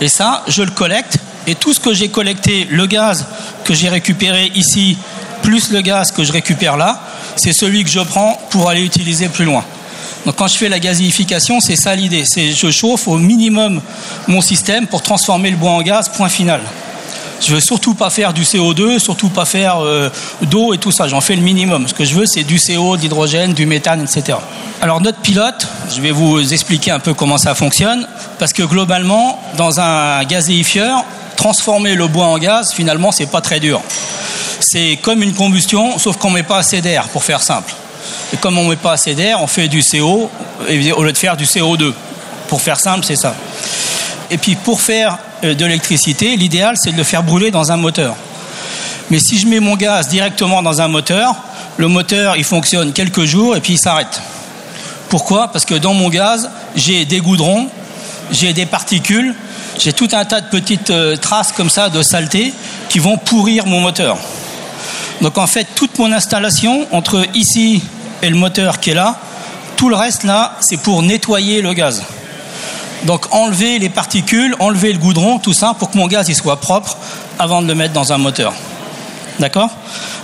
Et 0.00 0.08
ça, 0.08 0.42
je 0.48 0.62
le 0.62 0.70
collecte 0.70 1.18
et 1.46 1.54
tout 1.54 1.72
ce 1.72 1.80
que 1.80 1.92
j'ai 1.92 2.08
collecté, 2.08 2.66
le 2.70 2.86
gaz 2.86 3.26
que 3.64 3.74
j'ai 3.74 3.88
récupéré 3.88 4.52
ici, 4.54 4.96
plus 5.42 5.70
le 5.70 5.80
gaz 5.80 6.12
que 6.12 6.24
je 6.24 6.32
récupère 6.32 6.76
là, 6.76 7.00
c'est 7.36 7.52
celui 7.52 7.84
que 7.84 7.90
je 7.90 8.00
prends 8.00 8.40
pour 8.50 8.68
aller 8.68 8.82
utiliser 8.82 9.28
plus 9.28 9.44
loin. 9.44 9.64
Donc 10.24 10.36
quand 10.36 10.46
je 10.46 10.56
fais 10.56 10.68
la 10.68 10.78
gazification, 10.78 11.60
c'est 11.60 11.76
ça 11.76 11.94
l'idée. 11.96 12.24
C'est 12.24 12.52
je 12.52 12.70
chauffe 12.70 13.08
au 13.08 13.18
minimum 13.18 13.80
mon 14.28 14.40
système 14.40 14.86
pour 14.86 15.02
transformer 15.02 15.50
le 15.50 15.56
bois 15.56 15.72
en 15.72 15.82
gaz, 15.82 16.08
point 16.08 16.28
final. 16.28 16.60
Je 17.40 17.52
veux 17.52 17.60
surtout 17.60 17.94
pas 17.94 18.08
faire 18.08 18.32
du 18.32 18.42
CO2, 18.42 19.00
surtout 19.00 19.28
pas 19.28 19.44
faire 19.44 19.80
euh, 19.80 20.10
d'eau 20.42 20.74
et 20.74 20.78
tout 20.78 20.92
ça. 20.92 21.08
J'en 21.08 21.20
fais 21.20 21.34
le 21.34 21.42
minimum. 21.42 21.88
Ce 21.88 21.94
que 21.94 22.04
je 22.04 22.14
veux, 22.14 22.26
c'est 22.26 22.44
du 22.44 22.56
CO, 22.56 22.96
de 22.96 23.02
l'hydrogène, 23.02 23.52
du 23.52 23.66
méthane, 23.66 24.00
etc. 24.00 24.38
Alors 24.80 25.00
notre 25.00 25.18
pilote, 25.18 25.66
je 25.92 26.00
vais 26.00 26.12
vous 26.12 26.52
expliquer 26.52 26.92
un 26.92 27.00
peu 27.00 27.14
comment 27.14 27.38
ça 27.38 27.56
fonctionne, 27.56 28.06
parce 28.38 28.52
que 28.52 28.62
globalement, 28.62 29.40
dans 29.56 29.80
un 29.80 30.22
gazéifieur, 30.22 31.04
transformer 31.42 31.96
le 31.96 32.06
bois 32.06 32.26
en 32.26 32.38
gaz, 32.38 32.72
finalement, 32.72 33.10
c'est 33.10 33.26
pas 33.26 33.40
très 33.40 33.58
dur. 33.58 33.82
C'est 34.60 34.96
comme 35.02 35.24
une 35.24 35.34
combustion, 35.34 35.98
sauf 35.98 36.16
qu'on 36.16 36.30
met 36.30 36.44
pas 36.44 36.58
assez 36.58 36.80
d'air, 36.80 37.08
pour 37.08 37.24
faire 37.24 37.42
simple. 37.42 37.74
Et 38.32 38.36
comme 38.36 38.56
on 38.58 38.68
met 38.68 38.76
pas 38.76 38.92
assez 38.92 39.16
d'air, 39.16 39.42
on 39.42 39.48
fait 39.48 39.66
du 39.66 39.82
CO 39.82 40.30
au 40.68 41.02
lieu 41.02 41.12
de 41.12 41.18
faire 41.18 41.36
du 41.36 41.44
CO2. 41.44 41.92
Pour 42.46 42.62
faire 42.62 42.78
simple, 42.78 43.04
c'est 43.04 43.16
ça. 43.16 43.34
Et 44.30 44.38
puis 44.38 44.54
pour 44.54 44.80
faire 44.80 45.18
euh, 45.42 45.54
de 45.54 45.64
l'électricité, 45.64 46.36
l'idéal 46.36 46.76
c'est 46.76 46.92
de 46.92 46.96
le 46.96 47.02
faire 47.02 47.24
brûler 47.24 47.50
dans 47.50 47.72
un 47.72 47.76
moteur. 47.76 48.14
Mais 49.10 49.18
si 49.18 49.36
je 49.36 49.48
mets 49.48 49.58
mon 49.58 49.74
gaz 49.74 50.06
directement 50.06 50.62
dans 50.62 50.80
un 50.80 50.86
moteur, 50.86 51.34
le 51.76 51.88
moteur 51.88 52.36
il 52.36 52.44
fonctionne 52.44 52.92
quelques 52.92 53.24
jours 53.24 53.56
et 53.56 53.60
puis 53.60 53.72
il 53.72 53.78
s'arrête. 53.78 54.22
Pourquoi? 55.08 55.48
Parce 55.48 55.64
que 55.64 55.74
dans 55.74 55.92
mon 55.92 56.08
gaz, 56.08 56.48
j'ai 56.76 57.04
des 57.04 57.18
goudrons, 57.18 57.68
j'ai 58.30 58.52
des 58.52 58.64
particules, 58.64 59.34
j'ai 59.78 59.92
tout 59.92 60.08
un 60.12 60.24
tas 60.24 60.40
de 60.40 60.48
petites 60.48 60.90
euh, 60.90 61.16
traces 61.16 61.52
comme 61.52 61.70
ça 61.70 61.88
de 61.88 62.02
saleté 62.02 62.52
qui 62.88 62.98
vont 62.98 63.16
pourrir 63.16 63.66
mon 63.66 63.80
moteur. 63.80 64.18
Donc 65.20 65.38
en 65.38 65.46
fait, 65.46 65.66
toute 65.74 65.98
mon 65.98 66.12
installation 66.12 66.86
entre 66.92 67.24
ici 67.34 67.82
et 68.22 68.28
le 68.28 68.36
moteur 68.36 68.80
qui 68.80 68.90
est 68.90 68.94
là, 68.94 69.18
tout 69.76 69.88
le 69.88 69.96
reste 69.96 70.24
là, 70.24 70.56
c'est 70.60 70.76
pour 70.76 71.02
nettoyer 71.02 71.62
le 71.62 71.72
gaz. 71.72 72.02
Donc 73.04 73.32
enlever 73.34 73.78
les 73.78 73.88
particules, 73.88 74.54
enlever 74.60 74.92
le 74.92 74.98
goudron, 74.98 75.38
tout 75.38 75.52
ça 75.52 75.74
pour 75.78 75.90
que 75.90 75.98
mon 75.98 76.06
gaz 76.06 76.28
il 76.28 76.34
soit 76.34 76.60
propre 76.60 76.96
avant 77.38 77.62
de 77.62 77.66
le 77.66 77.74
mettre 77.74 77.92
dans 77.92 78.12
un 78.12 78.18
moteur. 78.18 78.52
D'accord? 79.38 79.70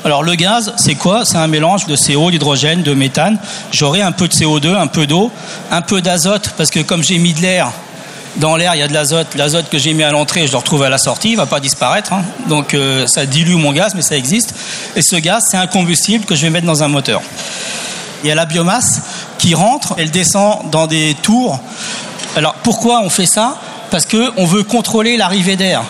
Alors 0.05 0.23
le 0.23 0.35
gaz, 0.35 0.75
c'est 0.77 0.95
quoi? 0.95 1.25
C'est 1.25 1.39
un 1.39 1.49
mélange 1.49 1.87
de 1.87 1.97
CO, 1.97 2.31
d'hydrogène, 2.31 2.83
de 2.83 2.95
méthane. 2.95 3.39
J'aurai 3.73 4.03
un 4.03 4.13
peu 4.13 4.29
de 4.29 4.33
CO2, 4.33 4.77
un 4.77 4.87
peu 4.87 5.07
d'eau, 5.07 5.31
un 5.71 5.83
peu 5.83 6.01
d'azote, 6.01 6.51
parce 6.57 6.71
que 6.71 6.81
comme 6.81 7.03
j'ai 7.03 7.19
mis 7.19 7.33
de 7.33 7.41
l'air, 7.41 7.73
dans 8.37 8.57
l'air 8.57 8.75
il 8.75 8.79
y 8.79 8.83
a 8.83 8.89
de 8.89 8.95
l'azote. 8.95 9.35
L'azote 9.35 9.69
que 9.71 9.79
j'ai 9.79 9.95
mis 9.95 10.03
à 10.03 10.11
l'entrée, 10.11 10.47
je 10.47 10.53
le 10.53 10.59
retrouve 10.59 10.83
à 10.83 10.89
la 10.89 10.99
sortie, 10.99 11.31
il 11.31 11.33
ne 11.33 11.39
va 11.39 11.47
pas 11.47 11.61
disparaître. 11.61 12.13
Hein. 12.13 12.23
Donc 12.49 12.75
euh, 12.75 13.07
ça 13.07 13.27
dilue 13.27 13.57
mon 13.57 13.73
gaz, 13.73 13.95
mais 13.95 14.03
ça 14.03 14.17
existe. 14.17 14.55
Et 14.97 15.03
ce 15.03 15.17
gaz, 15.17 15.47
c'est 15.51 15.57
un 15.57 15.67
combustible 15.67 16.25
que 16.25 16.35
je 16.35 16.43
vais 16.43 16.51
mettre 16.51 16.67
dans 16.67 16.83
un 16.83 16.89
moteur. 16.89 17.23
Il 18.23 18.29
y 18.29 18.33
a 18.33 18.35
la 18.35 18.47
biomasse 18.47 19.03
qui 19.39 19.55
rentre, 19.55 19.95
elle 19.97 20.11
descend 20.11 20.71
dans 20.71 20.89
des 20.89 21.15
tours 21.23 21.61
alors 22.37 22.55
pourquoi 22.55 23.01
on 23.03 23.11
fait 23.11 23.27
ça? 23.27 23.57
Parce 23.91 24.07
qu'on 24.07 24.45
veut 24.45 24.63
contrôler 24.63 25.17
l'arrivée 25.17 25.57
d'air. 25.57 25.83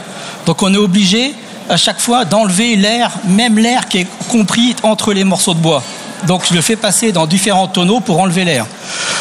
Donc 0.46 0.62
on 0.62 0.72
est 0.72 0.78
obligé 0.78 1.34
à 1.68 1.76
chaque 1.76 2.00
fois 2.00 2.24
d'enlever 2.24 2.76
l'air, 2.76 3.10
même 3.26 3.58
l'air 3.58 3.88
qui 3.88 3.98
est 3.98 4.06
compris 4.28 4.74
entre 4.82 5.12
les 5.12 5.24
morceaux 5.24 5.54
de 5.54 5.58
bois. 5.58 5.82
Donc 6.26 6.44
je 6.48 6.54
le 6.54 6.62
fais 6.62 6.76
passer 6.76 7.12
dans 7.12 7.26
différents 7.26 7.68
tonneaux 7.68 8.00
pour 8.00 8.20
enlever 8.20 8.44
l'air. 8.44 8.66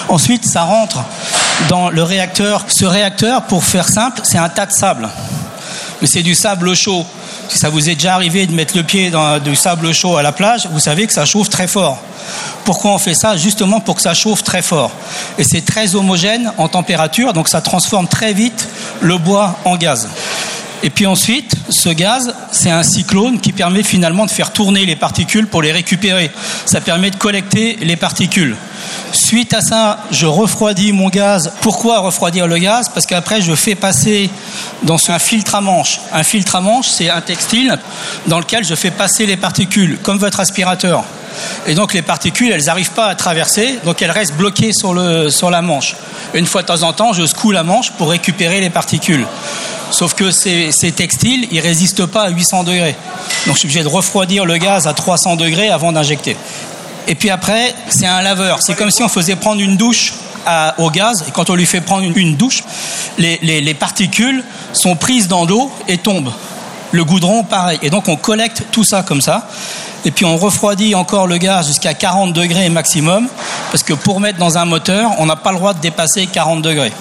Ensuite, 0.07 0.45
ça 0.45 0.63
rentre 0.63 1.00
dans 1.70 1.90
le 1.90 2.04
réacteur. 2.04 2.66
Ce 2.68 2.86
réacteur, 2.86 3.44
pour 3.44 3.64
faire 3.64 3.88
simple, 3.88 4.22
c'est 4.24 4.38
un 4.38 4.50
tas 4.50 4.66
de 4.66 4.72
sable. 4.72 5.10
Mais 6.02 6.08
c'est 6.08 6.24
du 6.24 6.36
sable 6.36 6.76
chaud. 6.76 7.06
Si 7.50 7.58
ça 7.58 7.70
vous 7.70 7.90
est 7.90 7.96
déjà 7.96 8.14
arrivé 8.14 8.46
de 8.46 8.54
mettre 8.54 8.76
le 8.76 8.84
pied 8.84 9.10
dans 9.10 9.40
du 9.40 9.56
sable 9.56 9.94
chaud 9.94 10.18
à 10.18 10.22
la 10.22 10.32
plage, 10.32 10.68
vous 10.72 10.80
savez 10.80 11.08
que 11.08 11.14
ça 11.14 11.26
chauffe 11.26 11.50
très 11.50 11.68
fort. 11.68 12.02
Pourquoi 12.66 12.92
on 12.92 12.98
fait 12.98 13.14
ça 13.14 13.38
Justement 13.38 13.80
pour 13.80 13.96
que 13.96 14.02
ça 14.02 14.14
chauffe 14.14 14.44
très 14.44 14.62
fort. 14.62 14.92
Et 15.38 15.44
c'est 15.44 15.62
très 15.62 15.96
homogène 15.96 16.52
en 16.58 16.68
température, 16.68 17.34
donc 17.34 17.48
ça 17.48 17.62
transforme 17.62 18.08
très 18.08 18.34
vite 18.34 18.68
le 19.02 19.18
bois 19.18 19.58
en 19.64 19.78
gaz. 19.78 20.10
Et 20.84 20.89
puis 20.91 21.07
ensuite, 21.07 21.55
ce 21.69 21.89
gaz, 21.89 22.34
c'est 22.51 22.69
un 22.69 22.84
cyclone 22.84 23.39
qui 23.39 23.51
permet 23.51 23.81
finalement 23.81 24.25
de 24.25 24.31
faire 24.31 24.53
tourner 24.53 24.86
les 24.86 24.96
particules 24.96 25.48
pour 25.48 25.62
les 25.62 25.72
récupérer. 25.72 26.29
Ça 26.65 26.81
permet 26.81 27.10
de 27.10 27.15
collecter 27.15 27.77
les 27.81 27.96
particules. 27.96 28.55
Suite 29.12 29.53
à 29.53 29.62
ça, 29.62 30.00
je 30.12 30.27
refroidis 30.27 30.93
mon 30.93 31.10
gaz. 31.10 31.51
Pourquoi 31.62 32.00
refroidir 32.00 32.46
le 32.46 32.57
gaz? 32.60 32.89
Parce 32.93 33.07
qu'après, 33.07 33.41
je 33.41 33.55
fais 33.55 33.74
passer 33.74 34.29
dans 34.84 34.98
un 35.10 35.19
filtre 35.19 35.55
à 35.55 35.62
manche. 35.62 36.00
Un 36.13 36.24
filtre 36.24 36.55
à 36.55 36.62
manche, 36.62 36.88
c'est 36.88 37.10
un 37.10 37.22
textile 37.22 37.77
dans 38.27 38.39
lequel 38.39 38.63
je 38.63 38.75
fais 38.75 38.91
passer 38.91 39.25
les 39.25 39.38
particules, 39.38 39.97
comme 40.04 40.19
votre 40.19 40.39
aspirateur. 40.39 41.04
Et 41.65 41.75
donc 41.75 41.93
les 41.93 42.02
particules, 42.02 42.52
elles 42.52 42.65
n'arrivent 42.65 42.91
pas 42.91 43.08
à 43.08 43.15
traverser, 43.15 43.80
donc 43.84 44.02
elles 44.02 44.12
restent 44.12 44.36
bloquées 44.36 44.73
sur, 44.73 44.93
le, 44.93 45.30
sur 45.30 45.49
la 45.49 45.62
manche. 45.62 45.95
Une 46.34 46.45
fois 46.45 46.62
de 46.62 46.67
temps 46.67 46.84
en 46.84 46.93
temps, 46.93 47.13
je 47.13 47.25
secoue 47.25 47.52
la 47.52 47.63
manche 47.63 47.91
pour 47.91 48.10
récupérer 48.10 48.60
les 48.60 48.69
particules. 48.69 49.25
Sauf 49.91 50.13
que 50.13 50.32
ces, 50.32 50.91
textiles, 50.95 51.47
ils 51.52 51.60
résistent 51.60 52.06
pas 52.06 52.23
à 52.23 52.30
800 52.30 52.63
degrés. 52.63 52.95
Donc 53.45 53.56
je 53.56 53.60
suis 53.60 53.67
obligé 53.67 53.84
de 53.84 53.88
refroidir 53.88 54.45
le 54.45 54.58
gaz 54.58 54.88
à 54.88 54.93
300 54.93 55.36
degrés 55.36 55.69
avant 55.69 55.91
d'injecter. 55.91 56.36
Et 57.08 57.15
puis 57.15 57.30
après, 57.30 57.73
c'est 57.89 58.06
un 58.06 58.21
laveur. 58.21 58.62
C'est 58.62 58.76
comme 58.76 58.91
si 58.91 59.02
on 59.04 59.08
faisait 59.08 59.38
prendre 59.38 59.62
une 59.62 59.78
douche 59.78 60.13
au 60.78 60.89
gaz. 60.91 61.26
Et 61.28 61.32
quand 61.32 61.50
on 61.50 61.56
lui 61.56 61.65
fait 61.65 61.82
prendre 61.82 62.04
une, 62.04 62.36
douche, 62.36 62.63
les, 63.17 63.38
les 63.41 63.73
particules 63.73 64.43
sont 64.73 64.95
prises 64.95 65.28
dans 65.28 65.45
l'eau 65.45 65.71
et 65.88 65.97
tombent. 65.97 66.34
Le 66.91 67.04
goudron, 67.04 67.43
pareil. 67.43 67.80
Et 67.82 67.89
donc 67.89 68.08
on 68.08 68.15
collecte 68.15 68.63
tout 68.71 68.84
ça 68.84 69.04
comme 69.04 69.21
ça. 69.21 69.47
Et 70.06 70.12
puis 70.12 70.26
on 70.26 70.38
refroidit 70.38 70.95
encore 70.95 71.28
le 71.28 71.38
gaz 71.38 71.67
jusqu'à 71.67 71.93
40 71.93 72.34
degrés 72.34 72.69
maximum. 72.69 73.28
Parce 73.71 73.84
que 73.84 73.93
pour 73.93 74.19
mettre 74.19 74.38
dans 74.38 74.58
un 74.58 74.65
moteur, 74.65 75.12
on 75.17 75.26
n'a 75.26 75.36
pas 75.38 75.52
le 75.52 75.58
droit 75.58 75.73
de 75.73 75.80
dépasser 75.80 76.28
40 76.28 76.62
degrés 76.62 76.91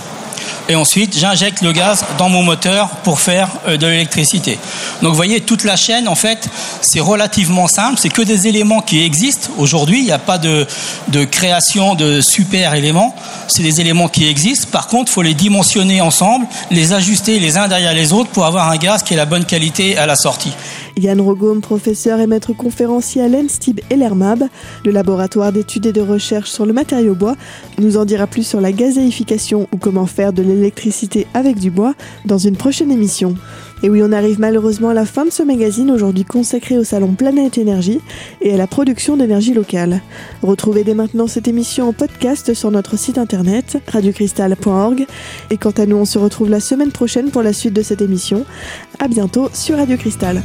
et 0.69 0.75
ensuite 0.75 1.17
j'injecte 1.17 1.63
le 1.63 1.73
gaz 1.73 2.05
dans 2.19 2.29
mon 2.29 2.43
moteur 2.43 2.89
pour 3.05 3.21
faire 3.21 3.49
euh, 3.67 3.77
de 3.77 3.87
l'électricité. 3.87 4.59
Donc 5.03 5.11
vous 5.11 5.17
voyez, 5.17 5.41
toute 5.41 5.65
la 5.65 5.77
chaîne, 5.77 6.09
en 6.09 6.15
fait, 6.15 6.49
c'est 6.81 7.01
relativement 7.01 7.69
simple, 7.69 7.99
c'est 7.99 8.09
que 8.09 8.23
des 8.23 8.49
éléments 8.49 8.81
qui 8.81 9.03
existent 9.03 9.51
aujourd'hui, 9.59 9.99
il 9.99 10.05
n'y 10.05 10.13
a 10.13 10.19
pas 10.19 10.39
de, 10.39 10.67
de 11.09 11.25
création 11.25 11.95
de 11.95 12.21
super 12.21 12.75
éléments, 12.75 13.15
c'est 13.49 13.63
des 13.63 13.81
éléments 13.81 14.09
qui 14.09 14.29
existent, 14.29 14.69
par 14.71 14.89
contre, 14.89 15.11
il 15.11 15.15
faut 15.15 15.23
les 15.23 15.35
dimensionner 15.35 16.01
ensemble, 16.01 16.47
les 16.71 16.93
ajuster 16.93 17.39
les 17.39 17.57
uns 17.57 17.69
derrière 17.69 17.95
les 17.95 18.13
autres 18.13 18.31
pour 18.31 18.47
avoir 18.47 18.71
un 18.71 18.77
gaz 18.77 19.03
qui 19.03 19.15
est 19.15 19.17
la 19.17 19.27
bonne 19.27 19.45
qualité 19.45 19.97
à 19.97 20.07
la 20.07 20.17
sortie. 20.17 20.53
Yann 20.99 21.21
Rogom, 21.21 21.61
professeur 21.61 22.21
et 22.21 22.27
maître 22.27 22.55
conférencier 22.55 23.23
à 23.23 23.29
l'ENSTIB 23.29 23.81
et 23.91 23.97
l'ERMAB, 23.97 24.45
le 24.85 24.91
laboratoire 24.91 25.53
d'études 25.53 25.87
et 25.87 25.93
de 25.93 26.01
recherche 26.01 26.51
sur 26.51 26.65
le 26.65 26.73
matériau 26.73 27.15
bois, 27.15 27.37
nous 27.79 27.99
en 27.99 28.05
dira 28.05 28.27
plus 28.27 28.47
sur 28.47 28.61
la 28.61 28.73
gazéification 28.73 29.69
ou 29.73 29.77
comment 29.77 30.07
faire 30.07 30.33
de 30.33 30.43
l'électricité 30.43 31.27
avec 31.35 31.59
du 31.59 31.71
bois 31.71 31.95
dans 32.25 32.39
une 32.39 32.57
prochaine 32.57 32.91
émission. 32.91 33.35
Et 33.83 33.91
oui, 33.91 34.03
on 34.03 34.13
arrive 34.13 34.41
malheureusement 34.41 34.89
à 34.89 34.95
la 34.95 35.05
fin 35.05 35.25
de 35.25 35.31
ce 35.31 35.43
magazine 35.43 35.91
aujourd'hui 35.91 36.25
consacré 36.25 36.79
au 36.79 36.85
salon 36.85 37.15
Planète 37.15 37.59
Énergie 37.59 38.01
et 38.41 38.55
à 38.55 38.57
la 38.57 38.67
production 38.67 39.17
d'énergie 39.17 39.55
locale. 39.55 40.01
Retrouvez 40.43 40.83
dès 40.83 40.95
maintenant 40.95 41.27
cette 41.27 41.49
émission 41.49 41.89
en 41.89 41.93
podcast 41.93 42.55
sur 42.55 42.71
notre 42.71 42.99
site 42.99 43.19
internet 43.19 43.79
radiocristal.org 43.89 45.07
et 45.51 45.57
quant 45.59 45.71
à 45.71 45.87
nous, 45.87 45.97
on 45.97 46.05
se 46.05 46.19
retrouve 46.19 46.49
la 46.49 46.61
semaine 46.61 46.93
prochaine 46.93 47.31
pour 47.31 47.43
la 47.43 47.53
suite 47.53 47.75
de 47.75 47.83
cette 47.83 48.01
émission. 48.01 48.45
À 48.99 49.09
bientôt 49.09 49.51
sur 49.53 49.77
Radio 49.77 49.97
Cristal. 49.97 50.43